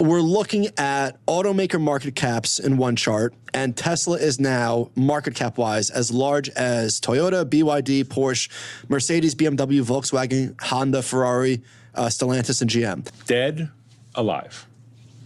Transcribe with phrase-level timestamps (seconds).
[0.00, 5.58] we're looking at automaker market caps in one chart, and Tesla is now market cap
[5.58, 8.48] wise as large as Toyota, BYD, Porsche,
[8.88, 11.62] Mercedes, BMW, Volkswagen, Honda, Ferrari,
[11.96, 13.08] uh, Stellantis, and GM.
[13.26, 13.70] Dead,
[14.14, 14.66] alive.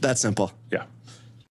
[0.01, 0.53] That simple.
[0.71, 0.85] Yeah.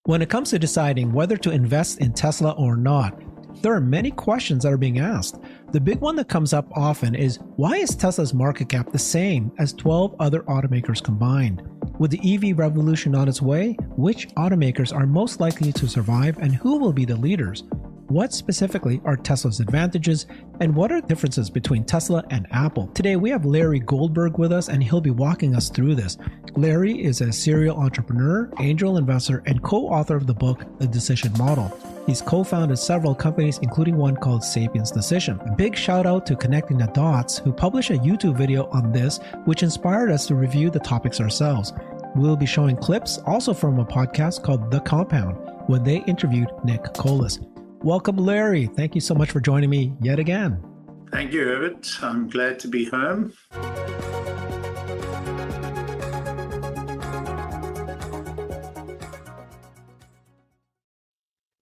[0.02, 3.22] When it comes to deciding whether to invest in Tesla or not,
[3.62, 5.38] there are many questions that are being asked.
[5.72, 9.50] The big one that comes up often is why is Tesla's market cap the same
[9.58, 11.62] as 12 other automakers combined?
[11.98, 16.54] With the EV revolution on its way, which automakers are most likely to survive and
[16.54, 17.64] who will be the leaders?
[18.12, 20.26] What specifically are Tesla's advantages
[20.60, 22.88] and what are differences between Tesla and Apple?
[22.88, 26.18] Today we have Larry Goldberg with us and he'll be walking us through this.
[26.54, 31.32] Larry is a serial entrepreneur, angel investor, and co author of the book The Decision
[31.38, 31.74] Model.
[32.06, 35.40] He's co founded several companies, including one called Sapiens Decision.
[35.46, 39.20] A big shout out to Connecting the Dots, who published a YouTube video on this,
[39.46, 41.72] which inspired us to review the topics ourselves.
[42.14, 46.84] We'll be showing clips also from a podcast called The Compound, when they interviewed Nick
[46.92, 47.38] Colas.
[47.84, 48.66] Welcome, Larry.
[48.66, 50.62] Thank you so much for joining me yet again.
[51.10, 51.90] Thank you, Herbert.
[52.00, 53.32] I'm glad to be home.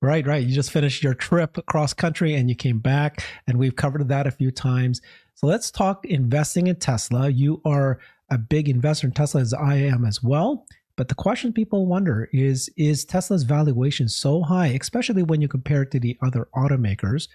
[0.03, 0.47] Right, right.
[0.47, 4.27] You just finished your trip across country and you came back, and we've covered that
[4.27, 5.01] a few times.
[5.35, 7.31] So let's talk investing in Tesla.
[7.31, 7.99] You are
[8.31, 10.67] a big investor in Tesla, as I am as well.
[10.97, 15.83] But the question people wonder is Is Tesla's valuation so high, especially when you compare
[15.83, 17.29] it to the other automakers?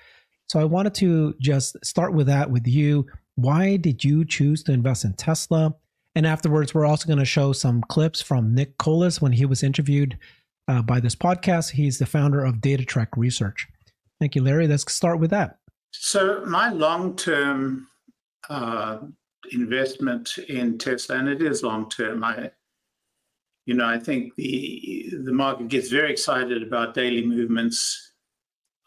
[0.47, 3.07] So I wanted to just start with that with you.
[3.35, 5.73] Why did you choose to invest in Tesla?
[6.15, 9.63] And afterwards, we're also going to show some clips from Nick Colas when he was
[9.63, 10.17] interviewed
[10.67, 11.71] uh, by this podcast.
[11.71, 13.67] He's the founder of DataTrek Research.
[14.19, 14.67] Thank you, Larry.
[14.67, 15.57] Let's start with that.
[15.91, 17.87] So, my long term
[18.49, 18.99] uh,
[19.51, 22.51] investment in Tesla, and it is long term, I
[23.65, 28.13] you know, I think the the market gets very excited about daily movements.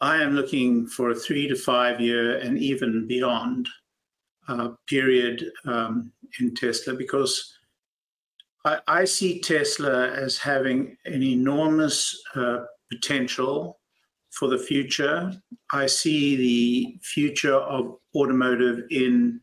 [0.01, 3.69] I am looking for a three to five year and even beyond
[4.47, 7.53] uh, period um, in Tesla because
[8.65, 13.79] I, I, see Tesla as having an enormous uh, potential
[14.31, 15.33] for the future.
[15.73, 19.41] I see the future of automotive in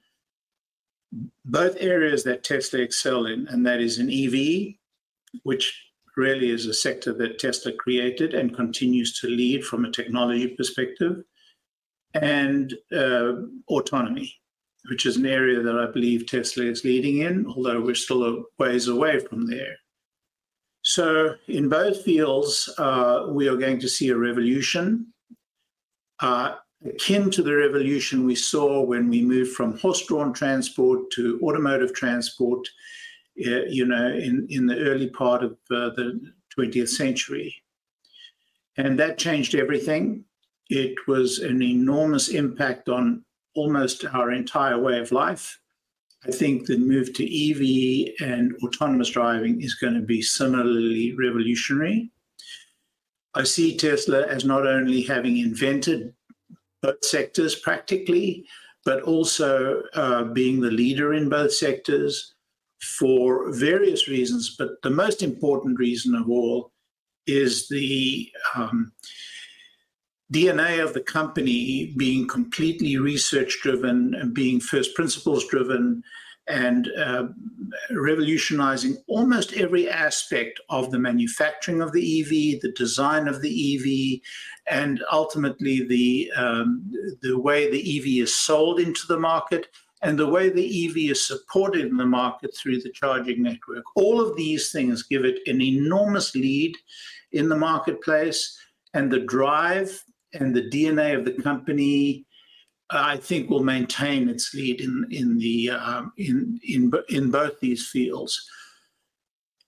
[1.44, 4.76] both areas that Tesla excel in, and that is in EV
[5.44, 5.82] which
[6.18, 11.24] really is a sector that Tesla created and continues to lead from a technology perspective,
[12.14, 13.34] and uh,
[13.68, 14.34] autonomy,
[14.90, 18.44] which is an area that I believe Tesla is leading in, although we're still a
[18.58, 19.76] ways away from there.
[20.84, 25.08] So, in both fields, uh, we are going to see a revolution.
[26.20, 31.40] Uh, akin to the revolution we saw when we moved from horse drawn transport to
[31.44, 32.68] automotive transport
[33.36, 36.20] you know, in, in the early part of uh, the
[36.58, 37.54] 20th century.
[38.78, 40.26] And that changed everything.
[40.70, 43.24] It was an enormous impact on
[43.56, 45.60] almost our entire way of life.
[46.28, 52.12] I think the move to EV and autonomous driving is going to be similarly revolutionary.
[53.36, 56.14] I see Tesla as not only having invented
[56.82, 58.46] both sectors practically,
[58.86, 62.35] but also uh, being the leader in both sectors,
[62.82, 66.72] for various reasons, but the most important reason of all
[67.28, 68.92] is the um,
[70.32, 76.04] DNA of the company being completely research driven and being first principles driven
[76.48, 77.28] and uh,
[77.92, 84.22] revolutionizing almost every aspect of the manufacturing of the EV, the design of the EV,
[84.68, 89.70] and ultimately the um, the way the EV is sold into the market
[90.06, 93.84] and the way the EV is supported in the market through the charging network.
[93.96, 96.78] All of these things give it an enormous lead
[97.32, 98.56] in the marketplace,
[98.94, 102.26] and the drive and the DNA of the company.
[102.92, 107.88] I think will maintain its lead in in the um, in in in both these
[107.88, 108.48] fields.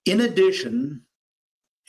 [0.05, 1.01] In addition,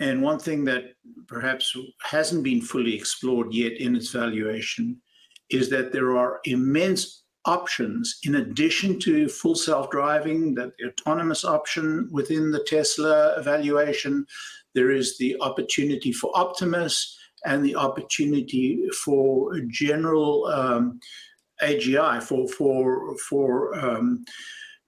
[0.00, 0.94] and one thing that
[1.26, 5.02] perhaps hasn't been fully explored yet in its valuation
[5.50, 12.08] is that there are immense options in addition to full self-driving, that the autonomous option
[12.11, 14.26] within the Tesla evaluation,
[14.75, 21.00] there is the opportunity for Optimus and the opportunity for general um,
[21.62, 24.25] AGI for for for um,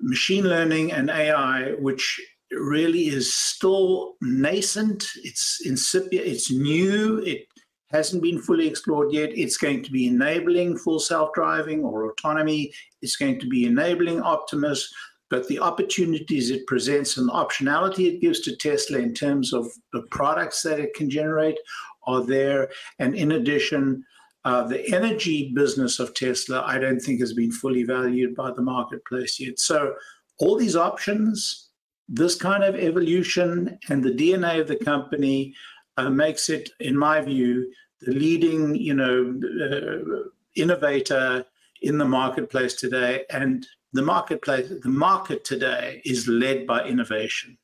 [0.00, 2.20] machine learning and AI, which
[2.52, 5.06] really is still nascent.
[5.22, 6.26] It's incipient.
[6.26, 7.18] It's new.
[7.18, 7.46] It
[7.90, 9.30] hasn't been fully explored yet.
[9.36, 12.72] It's going to be enabling full self driving or autonomy.
[13.02, 14.92] It's going to be enabling Optimus.
[15.30, 19.66] but the opportunities it presents and the optionality it gives to Tesla in terms of
[19.92, 21.58] the products that it can generate
[22.06, 22.68] are there.
[22.98, 24.04] And in addition,
[24.44, 28.62] uh, the energy business of Tesla, I don't think has been fully valued by the
[28.62, 29.58] marketplace yet.
[29.58, 29.94] So,
[30.38, 31.68] all these options,
[32.08, 35.54] this kind of evolution, and the DNA of the company
[35.96, 41.44] uh, makes it, in my view, the leading, you know, uh, innovator
[41.82, 43.24] in the marketplace today.
[43.30, 47.58] And the marketplace, the market today is led by innovation.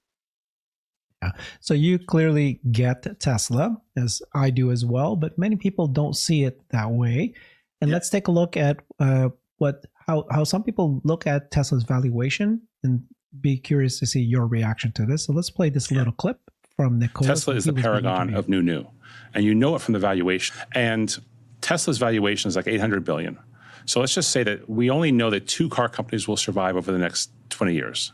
[1.23, 1.33] Yeah.
[1.61, 6.45] So you clearly get Tesla, as I do as well, but many people don't see
[6.45, 7.35] it that way.
[7.81, 7.95] And yeah.
[7.95, 12.61] let's take a look at uh, what how how some people look at Tesla's valuation,
[12.83, 13.03] and
[13.41, 15.25] be curious to see your reaction to this.
[15.25, 15.99] So let's play this yeah.
[15.99, 16.39] little clip
[16.77, 17.41] from Nick Colas.
[17.41, 18.87] Tesla is the paragon of new new,
[19.35, 20.55] and you know it from the valuation.
[20.73, 21.17] And
[21.63, 23.39] Tesla's valuation is like 800 billion.
[23.87, 26.93] So let's just say that we only know that two car companies will survive over
[26.93, 28.13] the next 20 years: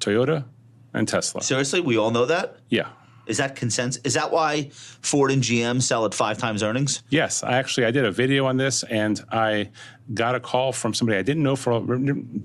[0.00, 0.44] Toyota
[0.92, 1.42] and Tesla.
[1.42, 2.56] Seriously, we all know that.
[2.68, 2.88] Yeah.
[3.24, 4.02] Is that consensus?
[4.02, 7.04] Is that why Ford and GM sell at five times earnings?
[7.08, 9.70] Yes, I actually I did a video on this, and I
[10.12, 11.72] got a call from somebody I didn't know for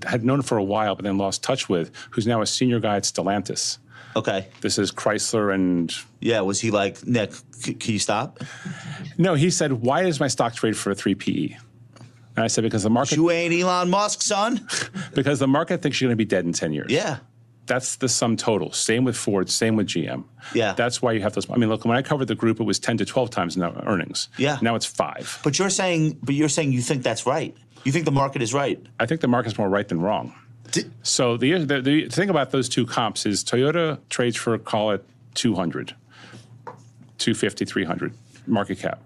[0.06, 2.96] had known for a while, but then lost touch with, who's now a senior guy
[2.96, 3.78] at Stellantis.
[4.16, 4.48] Okay.
[4.60, 5.92] This is Chrysler and.
[6.20, 7.32] Yeah, was he like Nick?
[7.52, 8.40] C- can you stop?
[9.16, 11.56] No, he said, "Why does my stock trade for a three PE?"
[12.36, 14.66] And I said, "Because the market." You ain't Elon Musk, son.
[15.14, 16.90] because the market thinks you're going to be dead in ten years.
[16.90, 17.18] Yeah
[17.68, 18.72] that's the sum total.
[18.72, 20.24] Same with Ford, same with GM.
[20.54, 20.72] Yeah.
[20.72, 21.48] That's why you have those.
[21.48, 23.80] I mean, look, when I covered the group, it was 10 to 12 times now
[23.86, 24.28] earnings.
[24.36, 24.58] Yeah.
[24.60, 25.38] Now it's five.
[25.44, 27.54] But you're saying, but you're saying you think that's right.
[27.84, 28.84] You think the market is right.
[28.98, 30.34] I think the market's more right than wrong.
[30.70, 34.90] Did, so the, the, the thing about those two comps is Toyota trades for, call
[34.90, 35.04] it
[35.34, 35.94] 200,
[37.18, 38.14] 250, 300
[38.46, 39.02] market cap.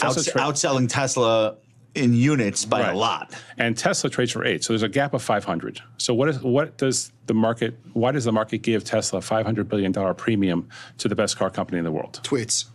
[0.00, 1.56] Outs- tra- outselling Tesla
[1.94, 2.94] in units by right.
[2.94, 3.34] a lot.
[3.58, 5.80] And Tesla trades for eight, so there's a gap of 500.
[5.98, 7.78] So what is what does the market?
[7.92, 10.68] Why does the market give Tesla a 500 billion dollar premium
[10.98, 12.20] to the best car company in the world?
[12.22, 12.66] Tweets.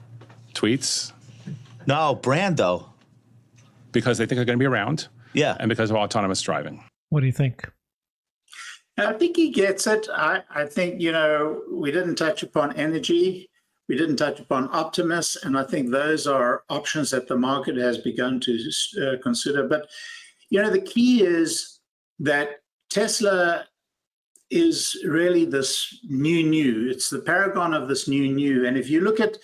[0.53, 1.11] Tweets.
[1.85, 2.89] No brand though.
[3.91, 5.07] Because they think they're going to be around.
[5.33, 5.57] Yeah.
[5.59, 6.83] And because of autonomous driving.
[7.09, 7.67] What do you think?
[8.97, 10.07] I think he gets it.
[10.13, 13.49] I, I think, you know, we didn't touch upon energy.
[13.87, 17.97] We didn't touch upon Optimus, and I think those are options that the market has
[17.97, 18.71] begun to
[19.01, 19.67] uh, consider.
[19.67, 19.87] But
[20.49, 21.79] you know, the key is
[22.19, 23.65] that Tesla
[24.49, 26.89] is really this new new.
[26.89, 28.65] It's the paragon of this new new.
[28.65, 29.37] And if you look at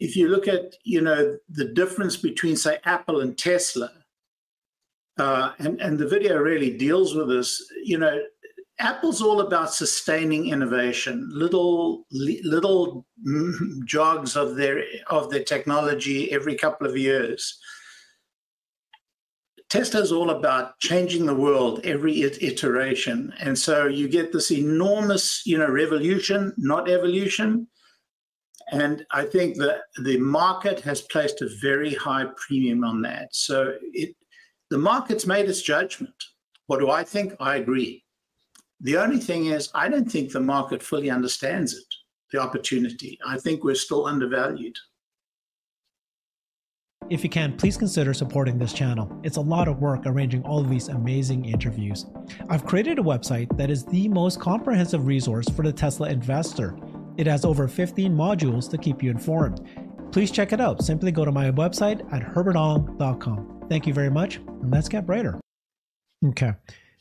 [0.00, 3.92] if you look at you know the difference between say Apple and Tesla,
[5.18, 7.64] uh, and and the video really deals with this.
[7.84, 8.20] You know,
[8.80, 16.54] Apple's all about sustaining innovation, little little mm, jogs of their of their technology every
[16.54, 17.58] couple of years.
[19.68, 25.58] Tesla's all about changing the world every iteration, and so you get this enormous, you
[25.58, 27.68] know, revolution, not evolution.
[28.72, 33.28] And I think that the market has placed a very high premium on that.
[33.34, 34.16] So it,
[34.70, 36.14] the market's made its judgment.
[36.66, 37.34] What do I think?
[37.40, 38.04] I agree.
[38.82, 41.84] The only thing is, I don't think the market fully understands it,
[42.32, 43.18] the opportunity.
[43.26, 44.76] I think we're still undervalued.
[47.10, 49.10] If you can, please consider supporting this channel.
[49.22, 52.06] It's a lot of work arranging all of these amazing interviews.
[52.48, 56.78] I've created a website that is the most comprehensive resource for the Tesla investor.
[57.16, 59.66] It has over 15 modules to keep you informed.
[60.12, 60.82] Please check it out.
[60.82, 63.66] Simply go to my website at herbertong.com.
[63.68, 65.38] Thank you very much, and let's get brighter.
[66.24, 66.52] Okay.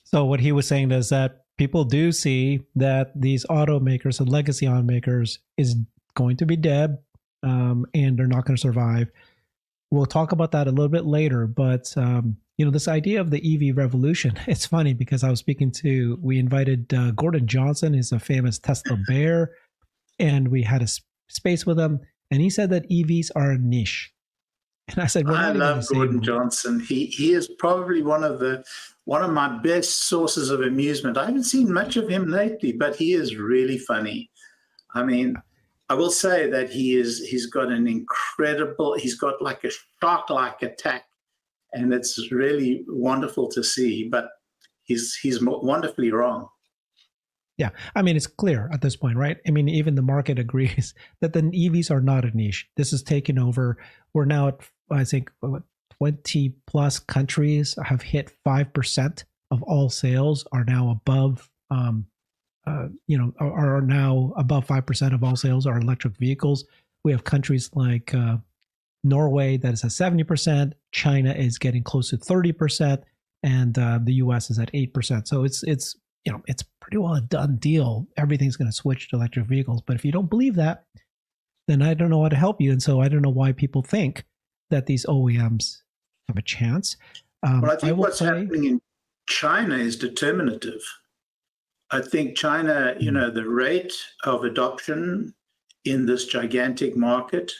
[0.04, 4.66] So, what he was saying is that people do see that these automakers and legacy
[4.66, 5.76] automakers is
[6.16, 6.98] going to be dead
[7.44, 9.10] um, and they're not going to survive.
[9.92, 13.30] We'll talk about that a little bit later, but um, you know this idea of
[13.30, 14.40] the EV revolution.
[14.48, 18.58] It's funny because I was speaking to we invited uh, Gordon Johnson, he's a famous
[18.58, 19.52] Tesla bear,
[20.18, 20.88] and we had a
[21.28, 22.00] space with him,
[22.32, 24.14] and he said that EVs are a niche.
[24.88, 26.80] And I said, I love Gordon Johnson.
[26.80, 28.64] He he is probably one of the
[29.10, 31.18] one of my best sources of amusement.
[31.18, 34.30] I haven't seen much of him lately, but he is really funny.
[34.94, 35.36] I mean,
[35.90, 40.62] I will say that he is he's got an incredible he's got like a shark-like
[40.62, 41.06] attack
[41.74, 44.30] and it's really wonderful to see, but
[44.84, 46.48] he's he's wonderfully wrong.
[47.58, 49.38] Yeah, I mean it's clear at this point, right?
[49.48, 52.70] I mean even the market agrees that the EVs are not a niche.
[52.78, 53.78] This is taken over.
[54.14, 54.60] We're now at
[54.92, 55.32] I think
[56.00, 62.06] 20 plus countries have hit 5% of all sales are now above um,
[62.68, 66.66] uh, you know are, are, now above 5% of all sales are electric vehicles
[67.04, 68.38] we have countries like uh,
[69.04, 73.02] norway that is at 70% china is getting close to 30%
[73.44, 77.14] and uh, the us is at 8% so it's it's you know it's pretty well
[77.14, 78.08] a done deal.
[78.18, 79.82] Everything's going to switch to electric vehicles.
[79.86, 80.86] But if you don't believe that,
[81.68, 82.72] then I don't know how to help you.
[82.72, 84.24] And so I don't know why people think
[84.72, 85.82] that these OEMs
[86.30, 86.96] have a chance.
[87.44, 88.82] Um, well, I think I what's say, happening in
[89.28, 90.82] China is determinative.
[91.92, 93.18] I think China, you hmm.
[93.18, 93.94] know, the rate
[94.24, 95.34] of adoption
[95.86, 97.52] in this gigantic market,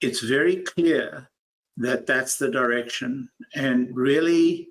[0.00, 1.30] it's very clear
[1.76, 3.28] that that's the direction.
[3.54, 4.68] And really,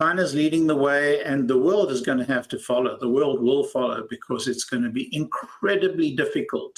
[0.00, 2.98] China's leading the way, and the world is going to have to follow.
[3.00, 6.76] The world will follow because it's going to be incredibly difficult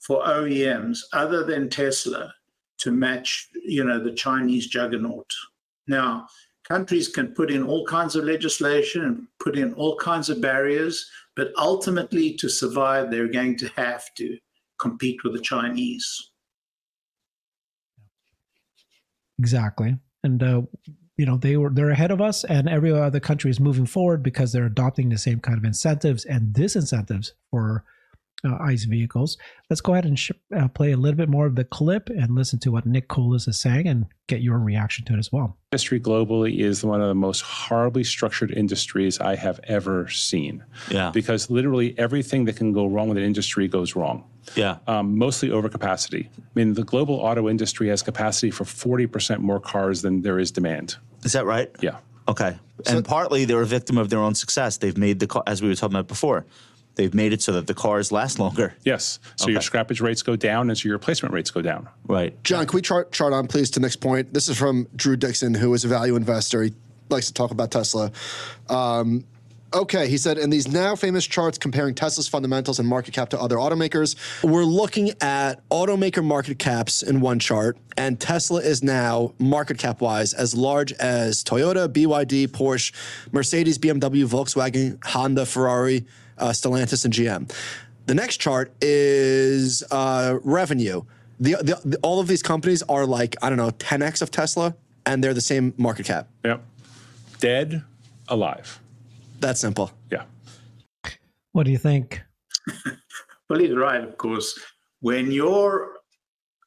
[0.00, 2.32] for OEMs other than Tesla
[2.78, 5.30] to match, you know, the Chinese juggernaut.
[5.86, 6.26] Now,
[6.68, 11.10] countries can put in all kinds of legislation and put in all kinds of barriers,
[11.34, 14.38] but ultimately, to survive, they're going to have to
[14.78, 16.30] compete with the Chinese.
[19.38, 20.62] Exactly, and uh,
[21.16, 24.22] you know they were they're ahead of us, and every other country is moving forward
[24.22, 27.84] because they're adopting the same kind of incentives and disincentives for
[28.44, 29.36] uh, ICE vehicles.
[29.68, 32.34] Let's go ahead and sh- uh, play a little bit more of the clip and
[32.34, 35.56] listen to what Nick Colas is saying and get your reaction to it as well.
[35.72, 40.64] Industry globally is one of the most horribly structured industries I have ever seen.
[40.90, 41.10] Yeah.
[41.10, 44.24] Because literally everything that can go wrong with an industry goes wrong.
[44.54, 44.78] Yeah.
[44.86, 46.26] Um, mostly overcapacity.
[46.26, 50.50] I mean, the global auto industry has capacity for 40% more cars than there is
[50.50, 50.96] demand.
[51.24, 51.70] Is that right?
[51.80, 51.98] Yeah.
[52.28, 52.56] Okay.
[52.84, 54.76] So, and partly they're a victim of their own success.
[54.76, 56.46] They've made the as we were talking about before,
[56.98, 58.74] they've made it so that the cars last longer.
[58.84, 59.20] Yes.
[59.36, 59.52] So okay.
[59.52, 61.88] your scrappage rates go down and so your replacement rates go down.
[62.06, 62.42] Right.
[62.44, 64.34] John, can we chart, chart on, please, to next point?
[64.34, 66.64] This is from Drew Dixon, who is a value investor.
[66.64, 66.74] He
[67.08, 68.10] likes to talk about Tesla.
[68.68, 69.24] Um,
[69.74, 73.38] Okay, he said, in these now famous charts comparing Tesla's fundamentals and market cap to
[73.38, 79.34] other automakers, we're looking at automaker market caps in one chart, and Tesla is now
[79.38, 82.94] market cap wise as large as Toyota, BYD, Porsche,
[83.30, 86.06] Mercedes, BMW, Volkswagen, Honda, Ferrari,
[86.38, 87.52] uh, Stellantis, and GM.
[88.06, 91.02] The next chart is uh, revenue.
[91.40, 94.74] The, the, the, all of these companies are like, I don't know, 10x of Tesla,
[95.06, 96.28] and they're the same market cap.
[96.44, 96.64] Yep.
[97.38, 97.82] Dead,
[98.28, 98.80] alive.
[99.40, 99.92] That simple.
[100.10, 100.24] Yeah.
[101.52, 102.22] What do you think?
[103.48, 104.58] well, he's right, of course.
[105.00, 105.92] When your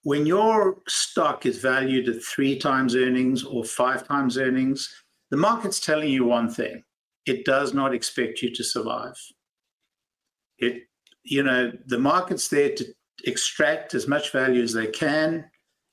[0.04, 4.94] when your stock is valued at three times earnings or five times earnings,
[5.30, 6.84] the market's telling you one thing:
[7.26, 9.16] it does not expect you to survive.
[10.62, 10.84] It,
[11.24, 12.86] you know, the market's there to
[13.26, 15.46] extract as much value as they can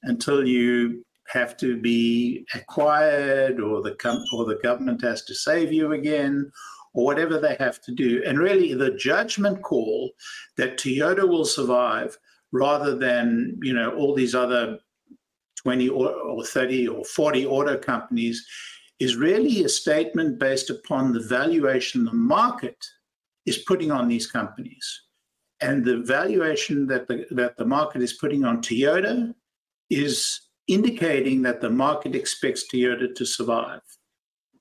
[0.03, 5.73] until you have to be acquired or the com- or the government has to save
[5.73, 6.51] you again
[6.95, 8.23] or whatever they have to do.
[8.25, 10.13] And really the judgment call
[10.57, 12.17] that Toyota will survive
[12.53, 14.79] rather than you know all these other
[15.63, 18.47] 20 or, or 30 or 40 auto companies
[19.01, 22.85] is really a statement based upon the valuation the market
[23.49, 24.87] is putting on these companies
[25.61, 29.35] and the valuation that the that the market is putting on Toyota
[29.91, 33.81] is indicating that the market expects Toyota to survive.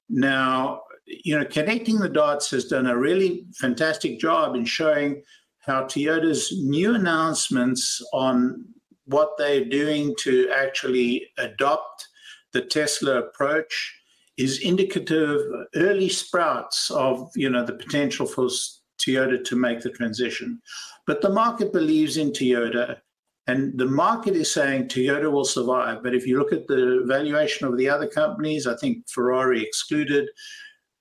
[0.10, 5.22] Now, you know, connecting the dots has done a really fantastic job in showing
[5.60, 8.66] how Toyota's new announcements on
[9.06, 12.08] what they're doing to actually adopt
[12.54, 13.94] the Tesla approach
[14.38, 15.42] is indicative
[15.76, 18.48] early sprouts of you know the potential for
[18.98, 20.62] Toyota to make the transition.
[21.06, 22.98] But the market believes in Toyota
[23.48, 26.04] and the market is saying Toyota will survive.
[26.04, 30.30] But if you look at the valuation of the other companies, I think Ferrari excluded.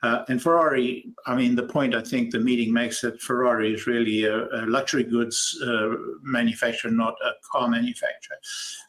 [0.03, 3.89] Uh, and Ferrari, I mean, the point I think the meeting makes that Ferrari is
[3.89, 8.37] really a, a luxury goods uh, manufacturer, not a car manufacturer.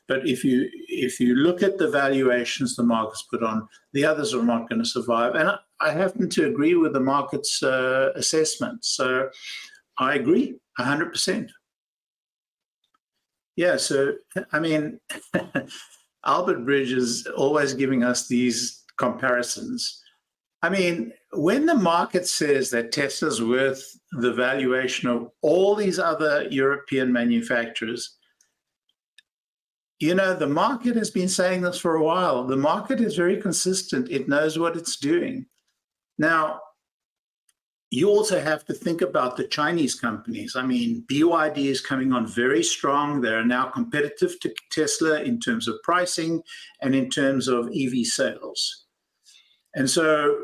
[0.08, 4.36] But if you if you look at the valuations the market's put on, the others
[4.36, 5.34] are not going to survive.
[5.34, 8.84] And I, happen to agree with the market's uh, assessment.
[8.84, 9.30] So
[10.00, 11.50] I agree 100%.
[13.56, 14.14] Yeah, so
[14.52, 15.00] I mean,
[16.26, 20.02] Albert Bridge is always giving us these comparisons.
[20.62, 26.48] I mean, when the market says that Tesla's worth the valuation of all these other
[26.50, 28.18] European manufacturers,
[30.00, 32.46] you know, the market has been saying this for a while.
[32.46, 35.46] The market is very consistent, it knows what it's doing.
[36.18, 36.62] Now,
[37.90, 40.56] you also have to think about the Chinese companies.
[40.56, 43.22] I mean, BYD is coming on very strong.
[43.22, 46.42] They're now competitive to Tesla in terms of pricing
[46.82, 48.86] and in terms of EV sales.
[49.76, 50.38] And so,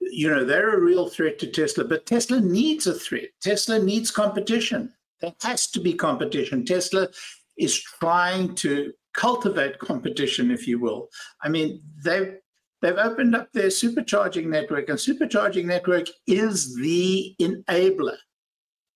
[0.00, 3.28] you know, they're a real threat to Tesla, but Tesla needs a threat.
[3.40, 4.92] Tesla needs competition.
[5.20, 6.64] There has to be competition.
[6.64, 7.08] Tesla
[7.56, 11.08] is trying to cultivate competition, if you will.
[11.42, 12.36] I mean, they
[12.80, 18.16] they've opened up their supercharging network, and supercharging network is the enabler.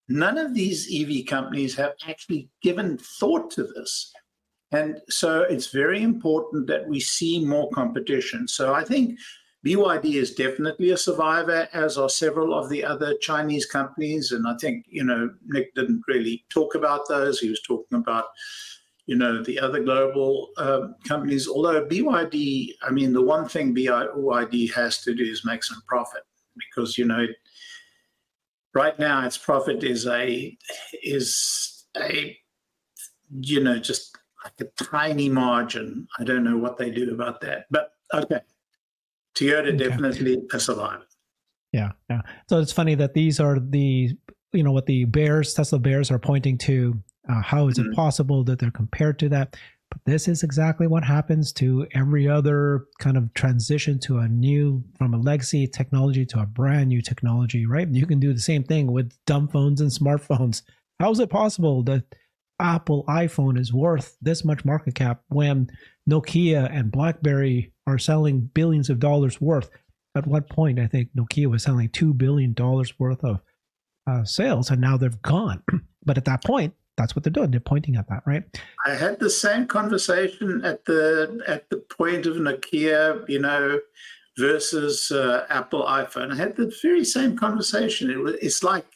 [0.08, 4.12] None of these EV companies have actually given thought to this.
[4.72, 8.48] And so it's very important that we see more competition.
[8.48, 9.18] So I think
[9.64, 14.32] BYD is definitely a survivor, as are several of the other Chinese companies.
[14.32, 17.38] And I think, you know, Nick didn't really talk about those.
[17.38, 18.26] He was talking about,
[19.06, 21.46] you know, the other global uh, companies.
[21.48, 26.22] Although BYD, I mean, the one thing BYD has to do is make some profit
[26.56, 27.26] because, you know,
[28.74, 30.56] right now its profit is a,
[31.02, 32.36] is a,
[33.40, 36.06] you know, just like a tiny margin.
[36.18, 37.66] I don't know what they do about that.
[37.70, 38.40] But okay.
[39.34, 39.76] Toyota okay.
[39.76, 41.04] definitely a survivor.
[41.72, 42.20] Yeah, yeah.
[42.48, 44.16] So it's funny that these are the
[44.52, 46.94] you know what the bears Tesla bears are pointing to.
[47.28, 47.90] Uh, how is mm-hmm.
[47.90, 49.56] it possible that they're compared to that?
[49.90, 54.82] But this is exactly what happens to every other kind of transition to a new
[54.98, 57.88] from a legacy technology to a brand new technology, right?
[57.88, 60.62] You can do the same thing with dumb phones and smartphones.
[61.00, 62.04] How is it possible that
[62.60, 65.70] Apple iPhone is worth this much market cap when
[66.08, 69.70] Nokia and BlackBerry are selling billions of dollars worth.
[70.14, 72.54] At what point, I think Nokia was selling $2 billion
[72.98, 73.40] worth of
[74.06, 75.62] uh, sales, and now they've gone.
[76.04, 77.50] but at that point, that's what they're doing.
[77.50, 78.44] They're pointing at that, right?
[78.86, 83.80] I had the same conversation at the at the point of Nokia, you know,
[84.38, 86.32] versus uh, Apple iPhone.
[86.32, 88.10] I had the very same conversation.
[88.10, 88.86] It was, it's like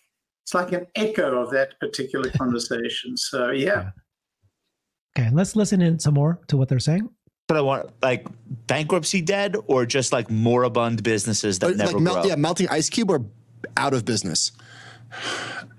[0.45, 3.17] it's like an echo of that particular conversation.
[3.17, 3.67] So yeah.
[3.67, 3.91] yeah.
[5.19, 7.09] Okay, let's listen in some more to what they're saying.
[7.49, 8.27] But I want like
[8.67, 13.11] bankruptcy dead or just like moribund businesses that never like melt, Yeah, melting ice cube
[13.11, 13.25] or
[13.77, 14.53] out of business.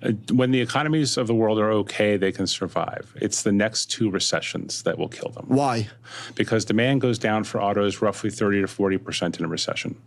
[0.01, 3.13] Uh, when the economies of the world are okay, they can survive.
[3.17, 5.45] It's the next two recessions that will kill them.
[5.47, 5.89] Why?
[6.35, 10.01] Because demand goes down for autos roughly 30 to 40% in a recession.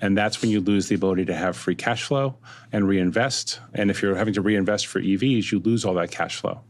[0.00, 2.36] And that's when you lose the ability to have free cash flow
[2.72, 3.60] and reinvest.
[3.74, 6.60] And if you're having to reinvest for EVs, you lose all that cash flow.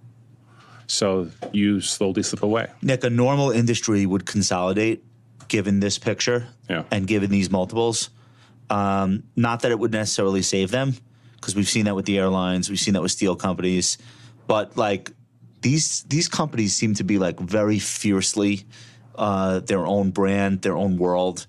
[0.87, 2.69] So you slowly slip away.
[2.83, 5.05] Nick, a normal industry would consolidate
[5.49, 6.85] given this picture yeah.
[6.91, 8.11] and given these multiples.
[8.71, 10.95] Um, not that it would necessarily save them,
[11.41, 13.99] because we've seen that with the airlines, we've seen that with steel companies,
[14.47, 15.13] but like
[15.61, 18.65] these these companies seem to be like very fiercely
[19.15, 21.47] uh, their own brand, their own world.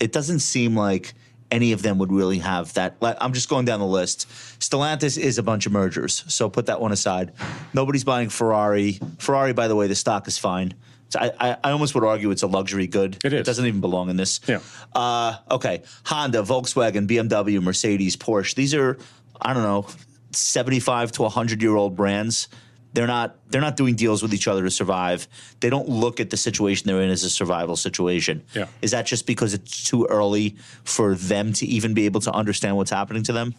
[0.00, 1.14] It doesn't seem like
[1.50, 2.96] any of them would really have that.
[3.00, 4.28] I'm just going down the list.
[4.58, 7.32] Stellantis is a bunch of mergers, so put that one aside.
[7.72, 9.00] Nobody's buying Ferrari.
[9.18, 10.74] Ferrari, by the way, the stock is fine.
[11.16, 13.16] I, I, I, almost would argue it's a luxury good.
[13.24, 13.40] It is.
[13.40, 14.40] It doesn't even belong in this.
[14.46, 14.60] Yeah.
[14.94, 15.82] Uh, okay.
[16.04, 18.54] Honda, Volkswagen, BMW, Mercedes, Porsche.
[18.54, 18.98] These are,
[19.40, 19.86] I don't know,
[20.32, 22.48] 75 to 100 year old brands
[22.92, 25.28] they're not they're not doing deals with each other to survive.
[25.60, 28.42] They don't look at the situation they're in as a survival situation.
[28.54, 28.66] Yeah.
[28.82, 32.76] Is that just because it's too early for them to even be able to understand
[32.76, 33.54] what's happening to them?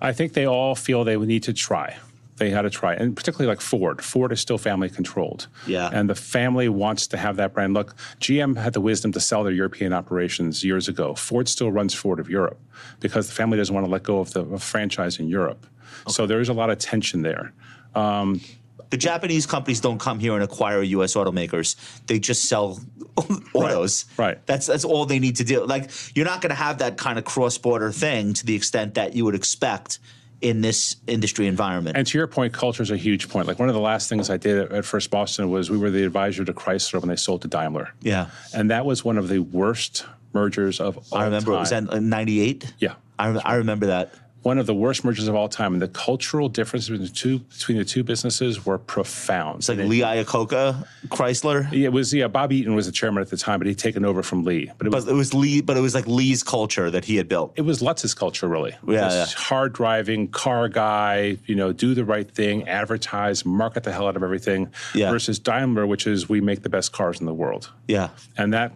[0.00, 1.96] I think they all feel they need to try.
[2.40, 4.02] They had to try, and particularly like Ford.
[4.02, 5.46] Ford is still family controlled.
[5.66, 5.90] Yeah.
[5.92, 7.74] And the family wants to have that brand.
[7.74, 11.14] Look, GM had the wisdom to sell their European operations years ago.
[11.14, 12.58] Ford still runs Ford of Europe
[12.98, 15.66] because the family doesn't want to let go of the of franchise in Europe.
[16.06, 16.12] Okay.
[16.12, 17.52] So there is a lot of tension there.
[17.94, 18.40] Um,
[18.88, 21.16] the Japanese companies don't come here and acquire U.S.
[21.16, 21.76] automakers.
[22.06, 22.80] They just sell
[23.52, 24.06] autos.
[24.16, 24.28] Right.
[24.28, 24.46] right.
[24.46, 25.66] That's that's all they need to do.
[25.66, 29.14] Like you're not going to have that kind of cross-border thing to the extent that
[29.14, 29.98] you would expect
[30.40, 31.96] in this industry environment.
[31.96, 33.46] And to your point, culture is a huge point.
[33.46, 36.04] Like one of the last things I did at First Boston was we were the
[36.04, 37.92] advisor to Chrysler when they sold to Daimler.
[38.00, 38.30] Yeah.
[38.54, 41.20] And that was one of the worst mergers of all time.
[41.20, 41.56] I remember time.
[41.56, 42.74] it was in 98?
[42.78, 42.94] Yeah.
[43.18, 46.48] I, I remember that one of the worst mergers of all time, and the cultural
[46.48, 49.58] differences between the two between the two businesses were profound.
[49.58, 51.70] It's like Lee Iacocca, Chrysler.
[51.72, 52.28] It was yeah.
[52.28, 54.70] Bob Eaton was the chairman at the time, but he'd taken over from Lee.
[54.78, 55.60] But it was, but it was Lee.
[55.60, 57.52] But it was like Lee's culture that he had built.
[57.56, 58.74] It was Lutz's culture, really.
[58.86, 59.26] Yeah, yeah.
[59.26, 61.36] hard driving car guy.
[61.46, 64.72] You know, do the right thing, advertise, market the hell out of everything.
[64.94, 65.10] Yeah.
[65.10, 67.70] Versus Daimler, which is we make the best cars in the world.
[67.88, 68.08] Yeah.
[68.38, 68.72] And that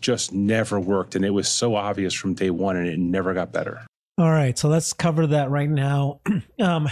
[0.00, 3.52] just never worked, and it was so obvious from day one, and it never got
[3.52, 3.86] better.
[4.18, 6.20] All right, so let's cover that right now.
[6.60, 6.88] um,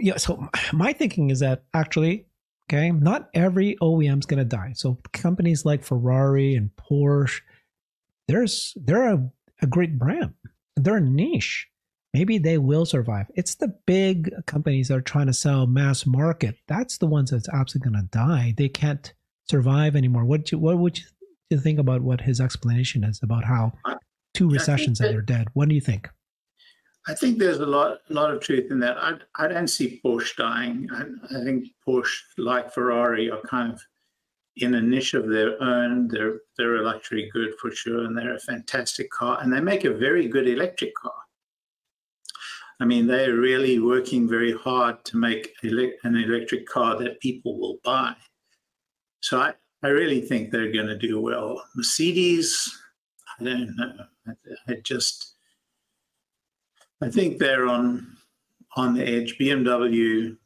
[0.00, 2.26] yeah, so my thinking is that actually,
[2.64, 4.72] okay, not every OEM is going to die.
[4.74, 7.40] So companies like Ferrari and Porsche,
[8.26, 10.32] there's they're a, a great brand.
[10.76, 11.68] They're a niche.
[12.14, 13.26] Maybe they will survive.
[13.34, 16.56] It's the big companies that are trying to sell mass market.
[16.68, 18.54] That's the ones that's absolutely going to die.
[18.56, 19.12] They can't
[19.48, 20.24] survive anymore.
[20.24, 21.00] What you, what would
[21.50, 23.72] you think about what his explanation is about how
[24.34, 25.48] two recessions that, and they're dead.
[25.54, 26.08] What do you think?
[27.08, 28.96] I think there's a lot, a lot of truth in that.
[28.96, 30.88] I, I don't see Porsche dying.
[30.92, 31.02] I,
[31.36, 33.80] I think Porsche, like Ferrari, are kind of
[34.56, 36.08] in a niche of their own.
[36.08, 39.84] They're they're a luxury good for sure, and they're a fantastic car, and they make
[39.84, 41.12] a very good electric car.
[42.80, 47.58] I mean, they're really working very hard to make ele- an electric car that people
[47.58, 48.14] will buy.
[49.20, 51.62] So I, I really think they're going to do well.
[51.76, 52.68] Mercedes,
[53.38, 53.92] I don't know.
[54.68, 55.36] I, just,
[57.00, 58.16] I think they're on
[58.76, 59.36] on the edge.
[59.38, 60.36] BMW,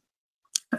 [0.72, 0.78] I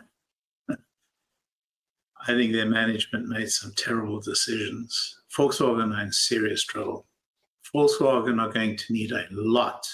[2.25, 5.19] think their management made some terrible decisions.
[5.35, 7.05] Volkswagen are in serious trouble.
[7.73, 9.87] Volkswagen are going to need a lot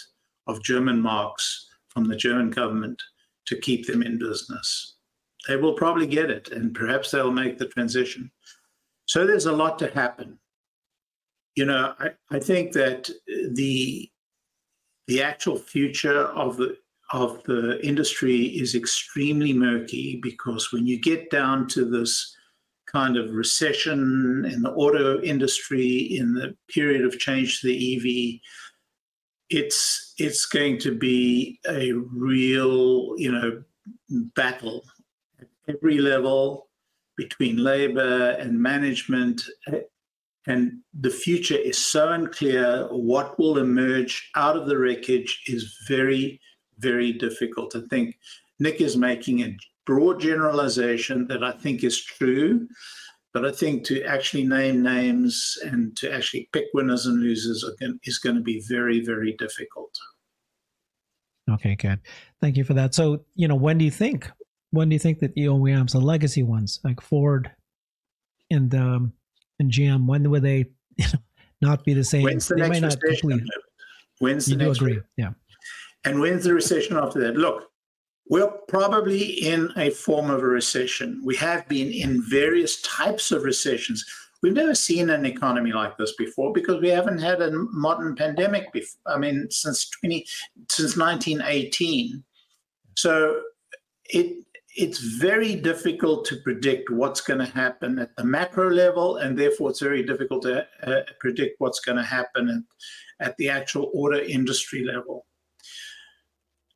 [0.48, 3.02] of German marks from the German government
[3.46, 4.96] to keep them in business.
[5.48, 8.32] They will probably get it, and perhaps they'll make the transition.
[9.06, 10.40] So there's a lot to happen.
[11.56, 13.10] You know, I, I think that
[13.52, 14.10] the
[15.08, 16.78] the actual future of the
[17.12, 22.36] of the industry is extremely murky because when you get down to this
[22.88, 28.40] kind of recession in the auto industry in the period of change to the EV,
[29.50, 33.64] it's it's going to be a real you know
[34.36, 34.84] battle
[35.40, 36.68] at every level
[37.16, 39.44] between labor and management
[40.48, 46.40] and the future is so unclear what will emerge out of the wreckage is very
[46.80, 47.76] very difficult.
[47.76, 48.18] I think
[48.60, 52.68] Nick is making a broad generalization that I think is true,
[53.34, 57.66] but I think to actually name names and to actually pick winners and losers
[58.04, 59.98] is going to be very, very difficult.
[61.52, 62.00] Okay, good.
[62.42, 62.96] Thank you for that.
[62.96, 64.30] So, you know, when do you think?
[64.72, 67.52] When do you think that the OEMs, the legacy ones like Ford
[68.50, 69.14] and um,
[69.72, 70.66] and when will they
[70.98, 71.20] you know,
[71.62, 72.24] not be the same?
[72.24, 73.46] When's the they next not recession?
[74.20, 75.00] When's the you do next agree?
[75.18, 75.32] Yeah.
[76.06, 77.36] And when's the recession after that?
[77.36, 77.70] Look,
[78.30, 81.22] we're probably in a form of a recession.
[81.24, 84.06] We have been in various types of recessions.
[84.42, 88.72] We've never seen an economy like this before because we haven't had a modern pandemic
[88.74, 89.00] before.
[89.14, 90.26] I mean, since 20,
[90.70, 92.24] since 1918.
[92.96, 93.42] So
[94.06, 94.46] it
[94.76, 99.70] it's very difficult to predict what's going to happen at the macro level, and therefore
[99.70, 102.66] it's very difficult to uh, predict what's going to happen
[103.20, 105.26] at, at the actual auto industry level.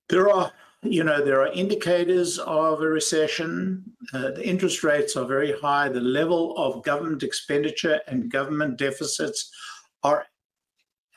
[0.09, 0.51] There are,
[0.83, 3.83] you know, there are indicators of a recession.
[4.13, 5.89] Uh, the interest rates are very high.
[5.89, 9.51] The level of government expenditure and government deficits
[10.03, 10.25] are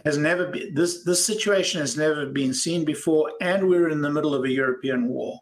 [0.07, 4.11] has never been this this situation has never been seen before, and we're in the
[4.11, 5.39] middle of a European war.